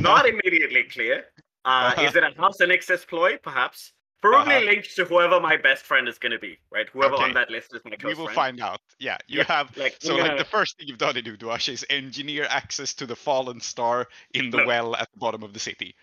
[0.00, 1.24] Not immediately clear.
[1.64, 2.02] Uh, Uh-huh.
[2.02, 3.36] Is it a House Nixus ploy?
[3.38, 3.92] Perhaps.
[4.22, 4.64] Probably Uh-huh.
[4.64, 6.88] linked to whoever my best friend is going to be, right?
[6.88, 7.24] Whoever Okay.
[7.24, 8.16] on that list is my best friend.
[8.16, 8.36] we will friend.
[8.36, 8.80] find out.
[9.00, 9.76] Yeah, you Yeah, have.
[9.76, 13.16] like, So, like the first thing you've done in Uduasha is engineer access to the
[13.16, 14.66] fallen star in the No.
[14.66, 15.94] well at the bottom of the city.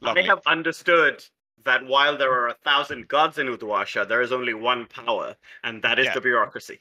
[0.00, 0.24] Lovely.
[0.24, 1.24] have understood
[1.64, 5.82] that while there are a thousand gods in Uduasha, there is only one power, and
[5.82, 6.14] that is Yeah.
[6.14, 6.80] the bureaucracy.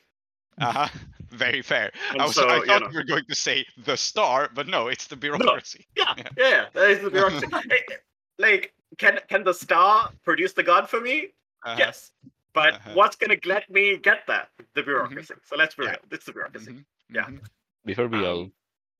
[0.61, 0.87] Uh-huh.
[1.31, 1.91] Very fair.
[2.11, 2.89] And I, was, so, I you thought know.
[2.89, 5.85] you were going to say the star, but no, it's the bureaucracy.
[5.97, 6.29] Yeah, Yeah.
[6.37, 7.47] yeah, that is the bureaucracy.
[8.37, 11.33] Like, can can the star produce the god for me?
[11.65, 11.75] Uh-huh.
[11.77, 12.11] Yes.
[12.53, 12.91] But Uh-huh.
[12.93, 14.49] what's gonna let me get that?
[14.73, 15.33] The bureaucracy.
[15.43, 15.91] So let's be Yeah.
[15.91, 15.99] real.
[16.11, 16.71] It's the bureaucracy.
[16.71, 17.25] Mhm, Yeah.
[17.25, 17.45] mhm.
[17.85, 18.51] Before we Um, all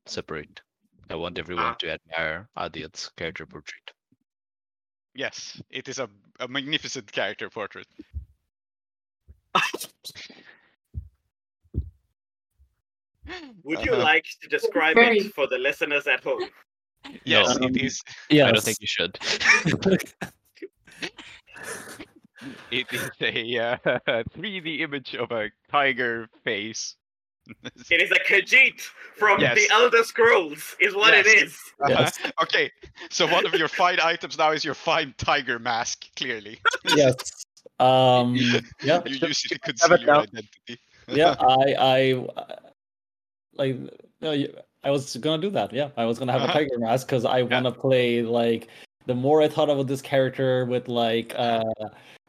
[0.05, 0.61] separate,
[1.09, 1.75] I want everyone Ah.
[1.75, 3.93] to admire Aadiyat's character portrait.
[5.13, 6.09] Yes, it is a,
[6.39, 7.87] a magnificent character portrait.
[13.63, 14.03] Would you Uh-huh.
[14.03, 16.49] like to describe Very- it for the listeners at home?
[17.23, 17.67] Yes, No.
[17.67, 18.01] it is.
[18.29, 18.47] Yes.
[18.47, 19.19] I don't think you should.
[22.71, 23.77] It is a uh,
[24.37, 26.95] 3D image of a tiger face.
[27.89, 28.81] It is a Khajiit
[29.17, 29.55] from Yes.
[29.55, 31.43] the Elder Scrolls, is what it Yes.
[31.43, 31.59] is.
[31.79, 31.95] Uh-huh.
[31.99, 32.19] Yes.
[32.43, 32.71] Okay,
[33.09, 36.05] so one of your fine items now is your fine tiger mask.
[36.15, 36.59] Clearly,
[36.95, 37.15] yes.
[37.79, 38.35] Um.
[38.83, 39.01] Yeah.
[39.05, 40.21] you use it to conceal your now.
[40.21, 40.79] identity.
[41.07, 41.35] yeah.
[41.39, 41.73] I.
[41.79, 42.13] I.
[42.35, 42.55] uh,
[43.53, 43.75] Like.
[44.21, 44.53] No, you-
[44.85, 45.73] I was gonna do that.
[45.73, 45.89] Yeah.
[45.97, 46.51] I was gonna have Uh-huh.
[46.51, 48.67] a tiger mask because I want to play like.
[49.07, 51.33] The more I thought about this character with like.
[51.37, 51.63] uh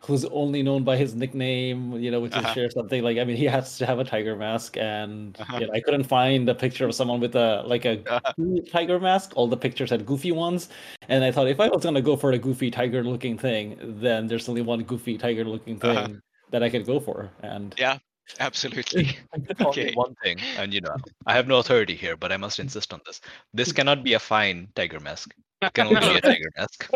[0.01, 2.47] Who's only known by his nickname, you know, which Uh-huh.
[2.47, 3.19] is share something like.
[3.19, 5.59] I mean, he has to have a tiger mask, and Uh-huh.
[5.59, 8.33] you know, I couldn't find a picture of someone with a like a Uh-huh.
[8.37, 9.33] goofy tiger mask.
[9.37, 10.69] All the pictures had goofy ones,
[11.09, 14.29] and I thought if I was gonna go for a goofy tiger looking thing, then
[14.29, 16.21] there's only one goofy tiger looking thing Uh-huh.
[16.53, 17.31] that I could go for.
[17.43, 17.99] And Yeah,
[18.41, 19.17] absolutely.
[19.61, 19.93] Okay.
[19.95, 20.97] one thing, and you know,
[21.27, 23.21] I have no authority here, but I must insist on this.
[23.55, 25.35] This cannot be a fine tiger mask.
[25.63, 26.91] It can only be a tiger mask.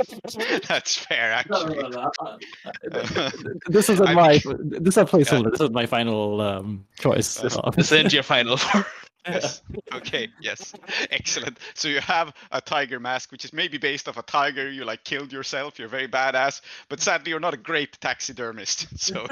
[0.69, 1.81] That's fair, actually.
[3.69, 5.51] this isn't I my this is a placeholder.
[5.51, 7.37] This is my final um, choice.
[7.37, 8.59] This- Uh, This is your final.
[9.27, 9.63] Yes.
[9.93, 10.29] Okay.
[10.41, 10.73] Yes.
[11.11, 11.59] Excellent.
[11.75, 15.05] So you have a tiger mask, which is maybe based off a tiger you like
[15.05, 15.79] killed yourself.
[15.79, 18.87] You're very badass, but sadly you're not a great taxidermist.
[18.99, 19.27] So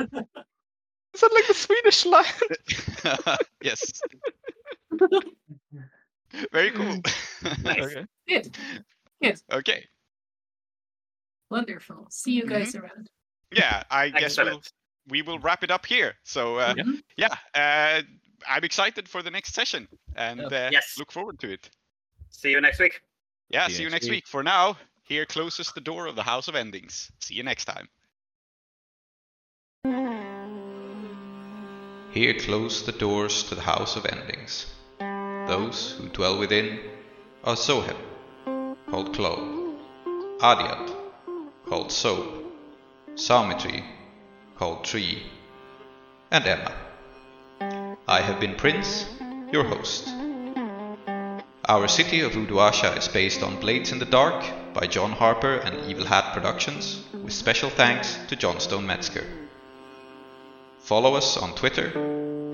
[1.19, 3.39] Is that like the Swedish line?
[3.61, 3.91] yes.
[6.53, 7.01] Very cool.
[7.65, 7.97] Nice.
[7.97, 8.07] Okay.
[8.29, 8.57] Good.
[9.21, 9.41] Good.
[9.53, 9.85] okay.
[11.51, 12.07] Wonderful.
[12.11, 13.09] See you guys around.
[13.51, 14.63] Yeah, I guess we'll,
[15.09, 16.15] we will wrap it up here.
[16.23, 16.85] So uh, Yeah.
[17.17, 17.35] yeah,
[17.99, 18.03] uh,
[18.49, 20.95] I'm excited for the next session and uh, Yes.
[21.01, 21.69] look forward to it.
[22.31, 23.01] See you next week.
[23.49, 24.13] Yeah, See you see you next next week.
[24.19, 24.27] week.
[24.29, 27.11] For now, here closes the door of the House of Endings.
[27.19, 27.89] See you next time.
[32.11, 34.65] Here close the doors to the House of Endings.
[34.99, 36.81] Those who dwell within
[37.45, 37.97] are Zoheb,
[38.91, 39.77] called Klow,
[40.41, 40.91] Aadiyat,
[41.67, 42.45] called Soap,
[43.15, 43.85] Soumithri,
[44.57, 45.23] called Tree,
[46.31, 46.73] and Emma.
[48.09, 49.07] I have been Prince,
[49.53, 50.09] your host.
[51.69, 55.91] Our city of Uduasha is based on Blades in the Dark by John Harper and
[55.91, 59.27] Evil Hat Productions, with special thanks to Johnstone Metzger.
[60.89, 61.93] Follow us on Twitter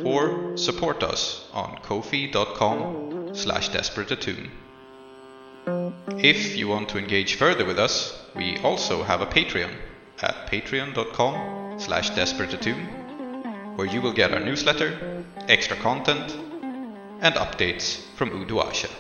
[0.05, 4.51] or support us on ko-fi.com slash desperateattune.
[6.19, 9.73] If you want to engage further with us, we also have a Patreon
[10.21, 16.37] at patreon.com slash desperateattune, where you will get our newsletter, extra content,
[17.21, 18.91] and updates from Uduasha.